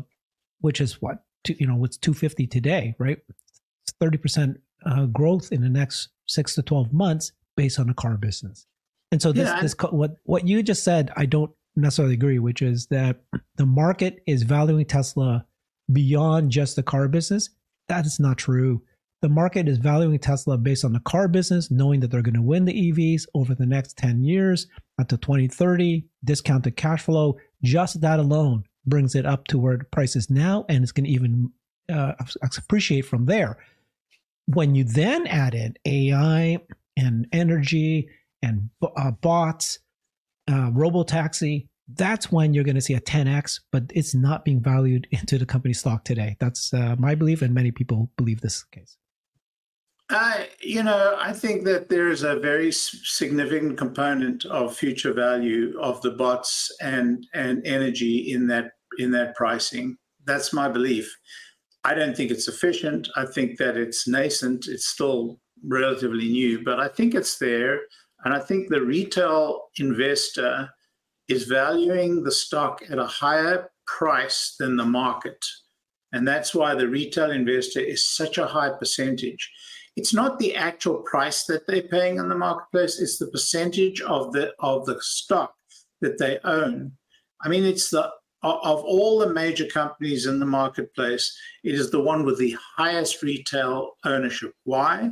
[0.61, 3.19] which is what you know what's 250 today, right?
[3.29, 8.17] It's 30% uh, growth in the next six to 12 months based on the car
[8.17, 8.65] business.
[9.11, 9.61] And so this, yeah.
[9.61, 13.21] this what what you just said, I don't necessarily agree, which is that
[13.55, 15.45] the market is valuing Tesla
[15.91, 17.49] beyond just the car business.
[17.87, 18.81] That is not true.
[19.21, 22.41] The market is valuing Tesla based on the car business, knowing that they're going to
[22.41, 24.67] win the EVs over the next 10 years
[24.97, 27.37] until 2030, discounted cash flow.
[27.63, 31.05] Just that alone brings it up to where the price is now, and it's going
[31.05, 31.51] to even
[31.91, 32.13] uh,
[32.57, 33.57] appreciate from there.
[34.47, 36.59] When you then add in AI
[36.97, 38.09] and energy
[38.41, 39.79] and uh, bots,
[40.49, 44.61] uh, robo taxi, that's when you're going to see a 10x, but it's not being
[44.61, 46.35] valued into the company stock today.
[46.39, 48.97] That's uh, my belief, and many people believe this case.
[50.09, 55.77] I, you know, I think that there is a very significant component of future value
[55.81, 59.97] of the bots and and energy in that in that pricing.
[60.25, 61.13] That's my belief.
[61.83, 63.07] I don't think it's sufficient.
[63.15, 64.67] I think that it's nascent.
[64.67, 67.79] It's still relatively new, but I think it's there.
[68.25, 70.69] And I think the retail investor
[71.27, 75.43] is valuing the stock at a higher price than the market.
[76.13, 79.51] And that's why the retail investor is such a high percentage.
[79.95, 84.31] It's not the actual price that they're paying in the marketplace, it's the percentage of
[84.31, 85.53] the of the stock
[86.01, 86.91] that they own.
[87.41, 88.11] I mean, it's the
[88.43, 93.23] of all the major companies in the marketplace, it is the one with the highest
[93.23, 94.53] retail ownership.
[94.63, 95.11] Why?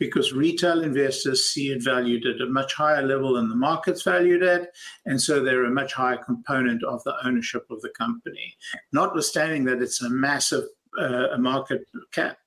[0.00, 4.42] Because retail investors see it valued at a much higher level than the market's valued
[4.42, 4.70] at,
[5.06, 8.56] and so they're a much higher component of the ownership of the company,
[8.92, 10.64] notwithstanding that it's a massive
[10.98, 12.38] uh, market cap.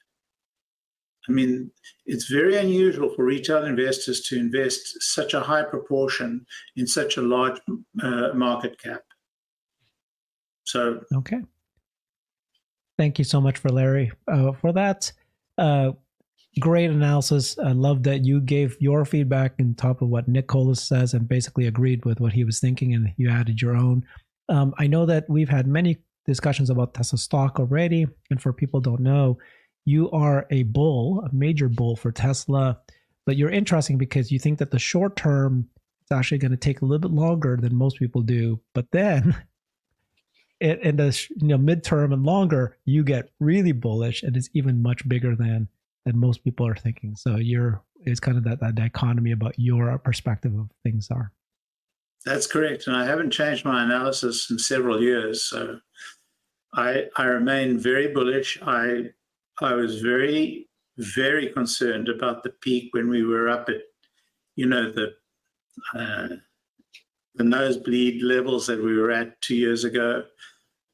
[1.30, 1.72] I mean,
[2.06, 7.22] it's very unusual for retail investors to invest such a high proportion in such a
[7.22, 7.60] large
[8.02, 9.02] uh, market cap.
[10.68, 11.40] So okay,
[12.98, 15.10] thank you so much for Larry uh, for that.
[15.58, 15.94] Uh,
[16.60, 17.58] great analysis.
[17.58, 21.26] I love that you gave your feedback on top of what Nick Colas says and
[21.26, 24.06] basically agreed with what he was thinking, and you added your own.
[24.50, 28.82] Um, I know that we've had many discussions about Tesla stock already, and for people
[28.82, 29.38] don't know,
[29.86, 32.78] you are a bull, a major bull for Tesla,
[33.26, 35.70] but you're interesting because you think that the short term
[36.02, 39.34] it's actually going to take a little bit longer than most people do, but then
[40.60, 44.82] in, in the you know midterm and longer, you get really bullish, and it's even
[44.82, 45.68] much bigger than
[46.06, 47.16] than most people are thinking.
[47.16, 51.34] So you're it's kind of that, that dichotomy about your perspective of things are.
[52.26, 55.44] That's correct, and I haven't changed my analysis in several years.
[55.44, 55.80] So
[56.74, 58.58] I I remain very bullish.
[58.62, 59.12] I
[59.62, 63.82] I was very very concerned about the peak when we were up at
[64.56, 65.14] you know the
[65.96, 66.36] uh,
[67.38, 70.24] the nosebleed levels that we were at two years ago.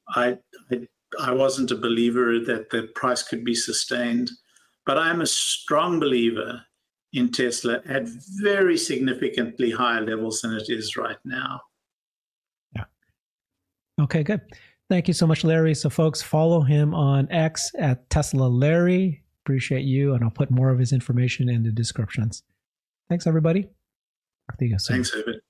[0.09, 0.37] I,
[0.71, 0.87] I,
[1.19, 4.31] I wasn't a believer that the price could be sustained,
[4.85, 6.61] but I'm a strong believer
[7.13, 8.07] in Tesla at
[8.41, 11.61] very significantly higher levels than it is right now.
[12.75, 12.85] Yeah.
[14.01, 14.41] Okay, good.
[14.89, 15.75] Thank you so much, Larry.
[15.75, 19.23] So, folks, follow him on X at Tesla Larry.
[19.45, 22.43] Appreciate you, and I'll put more of his information in the descriptions.
[23.09, 23.69] Thanks, everybody.
[24.93, 25.41] Thanks, David.